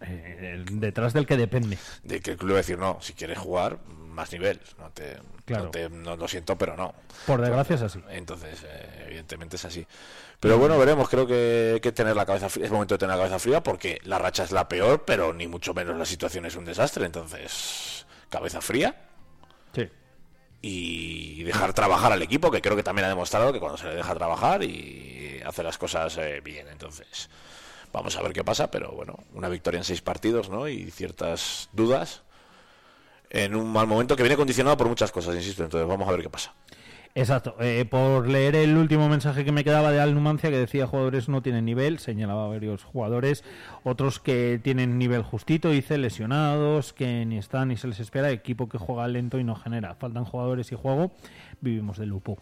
eh, 0.00 0.64
detrás 0.70 1.12
del 1.12 1.26
que 1.26 1.36
depende. 1.36 1.78
de 2.02 2.20
que 2.20 2.32
el 2.32 2.36
club 2.36 2.56
decir, 2.56 2.78
no, 2.78 2.98
si 3.00 3.12
quieres 3.12 3.38
jugar, 3.38 3.78
más 3.88 4.32
nivel. 4.32 4.60
No 4.78 4.90
te... 4.90 5.16
Claro. 5.44 5.64
No, 5.66 5.70
te- 5.70 5.88
no- 5.90 6.16
lo 6.16 6.26
siento, 6.26 6.56
pero 6.56 6.76
no. 6.76 6.92
Por 7.26 7.40
desgracia 7.40 7.76
es 7.76 7.82
así. 7.82 8.02
Entonces, 8.10 8.64
eh, 8.66 9.04
evidentemente 9.06 9.54
es 9.56 9.64
así. 9.64 9.86
Pero 10.40 10.58
bueno, 10.58 10.76
veremos. 10.76 11.08
Creo 11.08 11.24
que 11.26 11.78
que 11.80 11.92
tener 11.92 12.16
la 12.16 12.26
cabeza 12.26 12.48
fría. 12.48 12.66
Es 12.66 12.72
momento 12.72 12.94
de 12.94 12.98
tener 12.98 13.14
la 13.14 13.22
cabeza 13.22 13.38
fría 13.38 13.62
porque 13.62 14.00
la 14.04 14.18
racha 14.18 14.42
es 14.42 14.50
la 14.50 14.68
peor, 14.68 15.04
pero 15.04 15.32
ni 15.32 15.46
mucho 15.46 15.72
menos 15.72 15.96
la 15.96 16.04
situación 16.04 16.46
es 16.46 16.56
un 16.56 16.64
desastre. 16.64 17.06
Entonces, 17.06 18.06
cabeza 18.28 18.60
fría 18.60 18.96
Sí. 19.72 19.88
y 20.62 21.44
dejar 21.44 21.72
trabajar 21.74 22.10
al 22.12 22.22
equipo, 22.22 22.50
que 22.50 22.60
creo 22.60 22.74
que 22.74 22.82
también 22.82 23.04
ha 23.06 23.08
demostrado 23.10 23.52
que 23.52 23.60
cuando 23.60 23.78
se 23.78 23.86
le 23.86 23.94
deja 23.94 24.14
trabajar 24.16 24.64
y 24.64 25.40
hace 25.46 25.62
las 25.62 25.78
cosas 25.78 26.16
eh, 26.18 26.40
bien. 26.42 26.66
Entonces, 26.72 27.30
vamos 27.92 28.16
a 28.16 28.22
ver 28.22 28.32
qué 28.32 28.44
pasa. 28.44 28.70
Pero 28.70 28.92
bueno, 28.92 29.18
una 29.34 29.48
victoria 29.48 29.78
en 29.78 29.84
seis 29.84 30.00
partidos, 30.00 30.48
¿no? 30.48 30.68
Y 30.68 30.90
ciertas 30.90 31.68
dudas 31.72 32.22
en 33.30 33.54
un 33.54 33.70
mal 33.72 33.86
momento 33.86 34.16
que 34.16 34.22
viene 34.22 34.36
condicionado 34.36 34.76
por 34.76 34.88
muchas 34.88 35.12
cosas, 35.12 35.34
insisto. 35.34 35.64
Entonces, 35.64 35.88
vamos 35.88 36.08
a 36.08 36.12
ver 36.12 36.22
qué 36.22 36.30
pasa. 36.30 36.54
Exacto. 37.16 37.56
Eh, 37.60 37.86
por 37.88 38.28
leer 38.28 38.54
el 38.56 38.76
último 38.76 39.08
mensaje 39.08 39.42
que 39.42 39.50
me 39.50 39.64
quedaba 39.64 39.90
de 39.90 40.00
Al 40.00 40.12
Numancia, 40.12 40.50
que 40.50 40.58
decía 40.58 40.86
jugadores 40.86 41.30
no 41.30 41.40
tienen 41.40 41.64
nivel, 41.64 41.98
señalaba 41.98 42.46
varios 42.46 42.84
jugadores, 42.84 43.42
otros 43.84 44.20
que 44.20 44.60
tienen 44.62 44.98
nivel 44.98 45.22
justito, 45.22 45.70
dice 45.70 45.96
lesionados, 45.96 46.92
que 46.92 47.24
ni 47.24 47.38
están 47.38 47.68
ni 47.68 47.78
se 47.78 47.88
les 47.88 48.00
espera, 48.00 48.30
equipo 48.30 48.68
que 48.68 48.76
juega 48.76 49.08
lento 49.08 49.38
y 49.38 49.44
no 49.44 49.56
genera. 49.56 49.94
Faltan 49.94 50.26
jugadores 50.26 50.70
y 50.72 50.74
juego, 50.74 51.10
vivimos 51.62 51.96
de 51.96 52.04
lupo. 52.04 52.36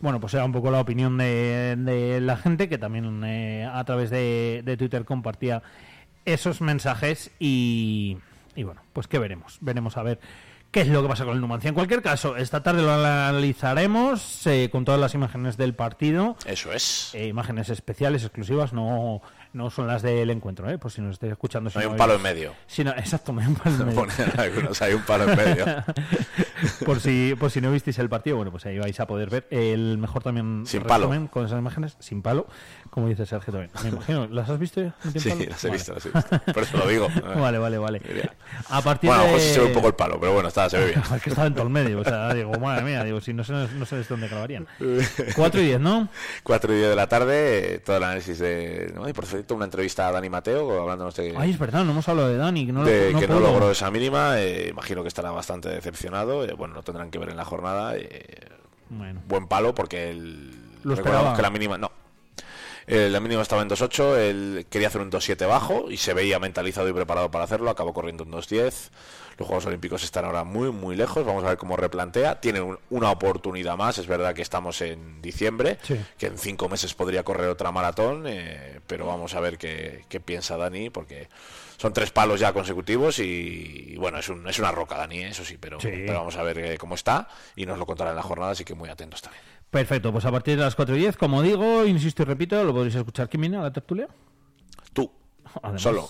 Bueno, 0.00 0.20
pues 0.20 0.32
era 0.34 0.44
un 0.44 0.52
poco 0.52 0.70
la 0.70 0.80
opinión 0.80 1.18
de, 1.18 1.76
de 1.76 2.20
la 2.20 2.36
gente 2.36 2.68
que 2.68 2.78
también 2.78 3.22
eh, 3.24 3.68
a 3.70 3.84
través 3.84 4.10
de, 4.10 4.62
de 4.64 4.76
Twitter 4.76 5.04
compartía 5.04 5.62
esos 6.24 6.60
mensajes 6.60 7.30
y, 7.38 8.16
y 8.56 8.62
bueno, 8.62 8.82
pues 8.92 9.06
qué 9.08 9.18
veremos. 9.18 9.58
Veremos 9.60 9.96
a 9.96 10.02
ver 10.02 10.20
qué 10.70 10.82
es 10.82 10.88
lo 10.88 11.02
que 11.02 11.08
pasa 11.08 11.24
con 11.24 11.34
el 11.34 11.40
Numancia. 11.40 11.68
En 11.68 11.74
cualquier 11.74 12.00
caso, 12.02 12.36
esta 12.36 12.62
tarde 12.62 12.82
lo 12.82 12.92
analizaremos 12.92 14.46
eh, 14.46 14.68
con 14.70 14.84
todas 14.84 15.00
las 15.00 15.14
imágenes 15.14 15.56
del 15.56 15.74
partido. 15.74 16.36
Eso 16.46 16.72
es. 16.72 17.14
Eh, 17.14 17.26
imágenes 17.26 17.68
especiales, 17.68 18.22
exclusivas, 18.22 18.72
no, 18.72 19.20
no 19.52 19.70
son 19.70 19.86
las 19.86 20.02
del 20.02 20.30
encuentro, 20.30 20.68
¿eh? 20.70 20.78
por 20.78 20.90
si 20.90 21.00
nos 21.00 21.12
estáis 21.14 21.32
escuchando. 21.32 21.70
si 21.70 21.76
No 21.76 21.80
hay 21.80 21.86
no 21.86 21.92
un 21.92 21.98
palo 21.98 22.14
en 22.14 22.22
medio. 22.22 22.54
si 22.66 22.84
no- 22.84 22.90
exacto, 22.96 23.34
hay 23.38 23.46
un 23.46 23.54
palo 23.56 23.76
en 23.76 23.86
medio. 23.86 24.06
Algunos, 24.38 24.82
hay 24.82 24.94
un 24.94 25.02
palo 25.02 25.30
en 25.30 25.36
medio. 25.36 25.64
por 26.84 27.00
si 27.00 27.34
por 27.38 27.50
si 27.50 27.60
no 27.60 27.70
visteis 27.72 27.98
el 27.98 28.08
partido, 28.08 28.36
bueno, 28.36 28.50
pues 28.50 28.66
ahí 28.66 28.78
vais 28.78 28.98
a 29.00 29.06
poder 29.06 29.30
ver 29.30 29.46
el 29.50 29.98
mejor 29.98 30.22
también 30.22 30.64
Sin 30.66 30.82
palo. 30.82 31.08
con 31.30 31.46
esas 31.46 31.58
imágenes 31.58 31.96
sin 31.98 32.22
palo, 32.22 32.46
como 32.90 33.08
dice 33.08 33.26
Sergio 33.26 33.52
también. 33.52 33.70
Me 33.82 33.88
imagino, 33.90 34.26
¿las 34.28 34.48
has 34.50 34.58
visto? 34.58 34.80
ya? 34.82 34.94
¿No 35.04 35.12
tiene 35.12 35.20
Sí, 35.20 35.30
palo? 35.30 35.44
las 35.50 35.64
he 35.64 35.68
Vale. 35.68 35.76
visto, 35.78 35.94
las 35.94 36.06
he 36.06 36.10
visto. 36.10 36.52
Por 36.52 36.62
eso 36.62 36.76
lo 36.78 36.86
digo. 36.88 37.08
Vale, 37.40 37.58
vale, 37.58 37.78
vale. 37.78 38.00
A 38.68 38.82
partir 38.82 39.08
Bueno, 39.08 39.22
a 39.22 39.26
lo 39.26 39.32
de... 39.32 39.36
mejor 39.38 39.54
se 39.54 39.60
ve 39.60 39.66
un 39.66 39.72
poco 39.72 39.86
el 39.88 39.94
palo, 39.94 40.18
pero 40.20 40.32
bueno, 40.32 40.48
está, 40.48 40.68
se 40.68 40.78
ve 40.78 40.86
bien. 40.86 41.02
Es 41.14 41.22
que 41.22 41.30
estaba 41.30 41.46
en 41.46 41.54
todo 41.54 41.64
el 41.64 41.70
medio, 41.70 42.00
o 42.00 42.04
sea, 42.04 42.32
digo, 42.34 42.52
madre 42.58 42.82
mía, 42.84 43.02
digo, 43.04 43.20
si 43.20 43.32
no 43.32 43.44
sé, 43.44 43.52
no 43.52 43.84
sé 43.86 44.02
dónde 44.08 44.28
grabarían. 44.28 44.66
4 45.36 45.60
y 45.60 45.64
10, 45.66 45.80
¿no? 45.80 46.08
4 46.42 46.72
y 46.72 46.76
10 46.76 46.88
de 46.90 46.96
la 46.96 47.06
tarde, 47.08 47.80
todo 47.84 47.96
el 47.96 48.02
análisis 48.04 48.38
de. 48.38 48.92
¿no? 48.94 49.08
Y 49.08 49.12
por 49.12 49.26
cierto, 49.40 49.54
una 49.54 49.64
entrevista 49.66 50.08
a 50.08 50.12
Dani 50.12 50.28
Mateo, 50.30 50.80
hablándonos 50.82 51.14
de, 51.16 51.34
Ay, 51.36 51.50
es 51.50 51.58
verdad, 51.58 51.84
no 51.84 51.92
hemos 51.92 52.08
hablado 52.08 52.28
de 52.28 52.36
Dani, 52.36 52.66
que 52.66 52.72
no, 52.72 52.84
lo- 52.84 53.10
no 53.12 53.20
que 53.20 53.28
no 53.28 53.40
logró 53.40 53.70
esa 53.70 53.90
mínima. 53.90 54.40
eh, 54.40 54.68
imagino 54.70 55.02
que 55.02 55.08
estará 55.08 55.30
bastante 55.30 55.68
decepcionado. 55.68 56.44
eh, 56.44 56.52
bueno, 56.54 56.74
lo 56.74 56.82
tendrán 56.82 57.10
que 57.10 57.18
ver 57.18 57.30
en 57.30 57.36
la 57.36 57.44
jornada. 57.44 57.96
eh, 57.96 58.24
Bueno, 58.88 59.20
buen 59.28 59.46
palo 59.48 59.74
porque 59.74 60.10
el. 60.10 60.50
Lo 60.82 60.94
esperaba. 60.94 61.34
que 61.36 61.42
la 61.42 61.50
mínima. 61.50 61.76
No. 61.78 61.90
La 62.86 63.20
mínima 63.20 63.42
estaba 63.42 63.62
en 63.62 63.68
2.8, 63.68 64.16
él 64.16 64.66
quería 64.68 64.88
hacer 64.88 65.00
un 65.00 65.12
2.7 65.12 65.46
bajo 65.46 65.90
y 65.92 65.96
se 65.96 66.12
veía 66.12 66.40
mentalizado 66.40 66.88
y 66.88 66.92
preparado 66.92 67.30
para 67.30 67.44
hacerlo, 67.44 67.70
acabó 67.70 67.92
corriendo 67.94 68.24
un 68.24 68.32
2.10. 68.32 68.90
Los 69.40 69.46
Juegos 69.48 69.64
Olímpicos 69.64 70.04
están 70.04 70.26
ahora 70.26 70.44
muy, 70.44 70.70
muy 70.70 70.94
lejos, 70.94 71.24
vamos 71.24 71.42
a 71.44 71.48
ver 71.48 71.56
cómo 71.56 71.74
replantea. 71.74 72.42
Tiene 72.42 72.60
un- 72.60 72.78
una 72.90 73.10
oportunidad 73.10 73.74
más, 73.74 73.96
es 73.96 74.06
verdad 74.06 74.34
que 74.34 74.42
estamos 74.42 74.82
en 74.82 75.22
diciembre, 75.22 75.78
Sí. 75.82 75.98
que 76.18 76.26
en 76.26 76.36
cinco 76.36 76.68
meses 76.68 76.92
podría 76.92 77.22
correr 77.22 77.48
otra 77.48 77.72
maratón, 77.72 78.24
eh, 78.26 78.80
pero 78.86 79.06
vamos 79.06 79.34
a 79.34 79.40
ver 79.40 79.56
qué, 79.56 80.04
qué 80.10 80.20
piensa 80.20 80.58
Dani, 80.58 80.90
porque 80.90 81.28
son 81.78 81.94
tres 81.94 82.10
palos 82.10 82.38
ya 82.38 82.52
consecutivos 82.52 83.18
y, 83.18 83.92
y 83.92 83.96
bueno, 83.96 84.18
es, 84.18 84.28
un- 84.28 84.46
es 84.46 84.58
una 84.58 84.72
roca 84.72 84.98
Dani, 84.98 85.20
eh, 85.20 85.28
eso 85.28 85.42
sí, 85.42 85.56
pero, 85.58 85.80
Sí. 85.80 85.88
pero 85.90 86.18
vamos 86.18 86.36
a 86.36 86.42
ver 86.42 86.58
eh, 86.58 86.76
cómo 86.76 86.94
está 86.94 87.26
y 87.56 87.64
nos 87.64 87.78
lo 87.78 87.86
contará 87.86 88.10
en 88.10 88.16
la 88.16 88.22
jornada, 88.22 88.52
así 88.52 88.62
que 88.66 88.74
muy 88.74 88.90
atentos 88.90 89.22
también. 89.22 89.42
perfecto, 89.70 90.12
pues 90.12 90.24
a 90.26 90.30
partir 90.32 90.58
de 90.58 90.64
las 90.64 90.74
4 90.74 90.94
y 90.96 90.98
10, 90.98 91.16
como 91.16 91.40
digo, 91.40 91.86
insisto 91.86 92.24
y 92.24 92.26
repito, 92.26 92.62
lo 92.62 92.74
podréis 92.74 92.96
escuchar. 92.96 93.30
¿Quién 93.30 93.40
viene 93.40 93.56
a 93.56 93.62
la 93.62 93.72
tertulia? 93.72 94.06
Además. 95.62 95.82
Solo. 95.82 96.08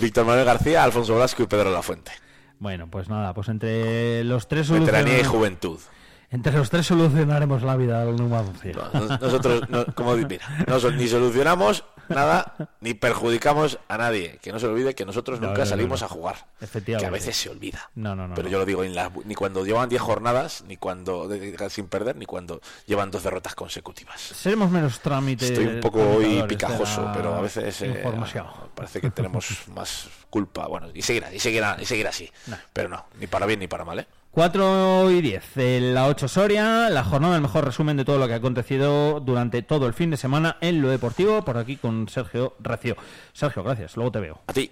Víctor 0.00 0.26
Manuel 0.26 0.44
García, 0.44 0.84
Alfonso 0.84 1.14
Blasco 1.14 1.42
y 1.42 1.46
Pedro 1.46 1.70
Lafuente. 1.70 2.12
Bueno, 2.58 2.88
pues 2.90 3.08
nada, 3.08 3.34
pues 3.34 3.48
entre 3.48 4.24
los 4.24 4.48
tres 4.48 4.70
Veteranía 4.70 5.20
y 5.20 5.24
juventud. 5.24 5.78
Entre 6.30 6.52
los 6.52 6.70
tres 6.70 6.86
solucionaremos 6.86 7.62
la 7.62 7.76
vida 7.76 8.02
al 8.02 8.16
Numancia. 8.16 8.72
Nos- 8.92 9.20
Nosotros, 9.20 9.68
no- 9.68 9.86
como 9.94 10.14
mira, 10.16 10.46
no 10.66 10.90
ni 10.90 11.06
solucionamos 11.08 11.84
nada, 12.08 12.54
ni 12.80 12.94
perjudicamos 12.94 13.78
a 13.88 13.96
nadie. 13.98 14.38
Que 14.42 14.52
no 14.52 14.58
se 14.60 14.66
olvide 14.66 14.94
que 14.94 15.04
nosotros 15.04 15.40
No, 15.40 15.48
nunca 15.48 15.60
no, 15.60 15.64
no, 15.64 15.70
salimos 15.70 16.00
no. 16.00 16.06
a 16.06 16.08
jugar. 16.08 16.36
Efectivamente. 16.60 17.02
Que 17.02 17.06
a 17.08 17.10
veces 17.10 17.36
se 17.36 17.48
olvida. 17.50 17.90
No, 17.94 18.14
no, 18.14 18.28
no. 18.28 18.34
Pero 18.34 18.46
no. 18.48 18.52
yo 18.52 18.58
lo 18.58 18.64
digo 18.64 18.84
en 18.84 18.94
la- 18.94 19.10
ni 19.24 19.34
cuando 19.34 19.64
llevan 19.64 19.88
10 19.88 20.02
jornadas, 20.02 20.64
ni 20.68 20.76
cuando 20.76 21.28
sin 21.68 21.88
perder, 21.88 22.16
ni 22.16 22.26
cuando 22.26 22.60
llevan 22.86 23.10
dos 23.10 23.22
derrotas 23.22 23.54
consecutivas. 23.54 24.20
Seremos 24.20 24.70
menos 24.70 25.00
trámites. 25.00 25.50
Estoy 25.50 25.66
un 25.66 25.80
poco 25.80 26.00
hoy 26.00 26.42
picajoso, 26.48 27.10
pero 27.14 27.34
a 27.34 27.40
veces 27.40 27.82
eh, 27.82 28.04
parece 28.74 29.00
que 29.00 29.10
tenemos 29.10 29.46
más 29.74 30.08
culpa. 30.30 30.66
Bueno, 30.66 30.88
y 30.94 31.02
seguirá, 31.02 31.32
y 31.32 31.38
seguirá, 31.40 31.76
y 31.80 31.86
seguirá 31.86 32.10
así. 32.10 32.30
Pero 32.72 32.88
no, 32.88 33.04
ni 33.18 33.26
para 33.26 33.46
bien 33.46 33.60
ni 33.60 33.66
para 33.68 33.84
mal, 33.84 33.98
¿eh? 34.00 34.06
4 34.36 35.10
y 35.12 35.22
10, 35.22 35.56
en 35.56 35.94
la 35.94 36.08
8 36.08 36.28
Soria, 36.28 36.90
la 36.90 37.02
jornada, 37.02 37.36
el 37.36 37.40
mejor 37.40 37.64
resumen 37.64 37.96
de 37.96 38.04
todo 38.04 38.18
lo 38.18 38.26
que 38.26 38.34
ha 38.34 38.36
acontecido 38.36 39.18
durante 39.18 39.62
todo 39.62 39.86
el 39.86 39.94
fin 39.94 40.10
de 40.10 40.18
semana 40.18 40.58
en 40.60 40.82
lo 40.82 40.90
deportivo, 40.90 41.42
por 41.42 41.56
aquí 41.56 41.76
con 41.78 42.06
Sergio 42.10 42.54
Recio. 42.60 42.98
Sergio, 43.32 43.62
gracias, 43.62 43.96
luego 43.96 44.12
te 44.12 44.20
veo. 44.20 44.38
A 44.46 44.52
ti. 44.52 44.70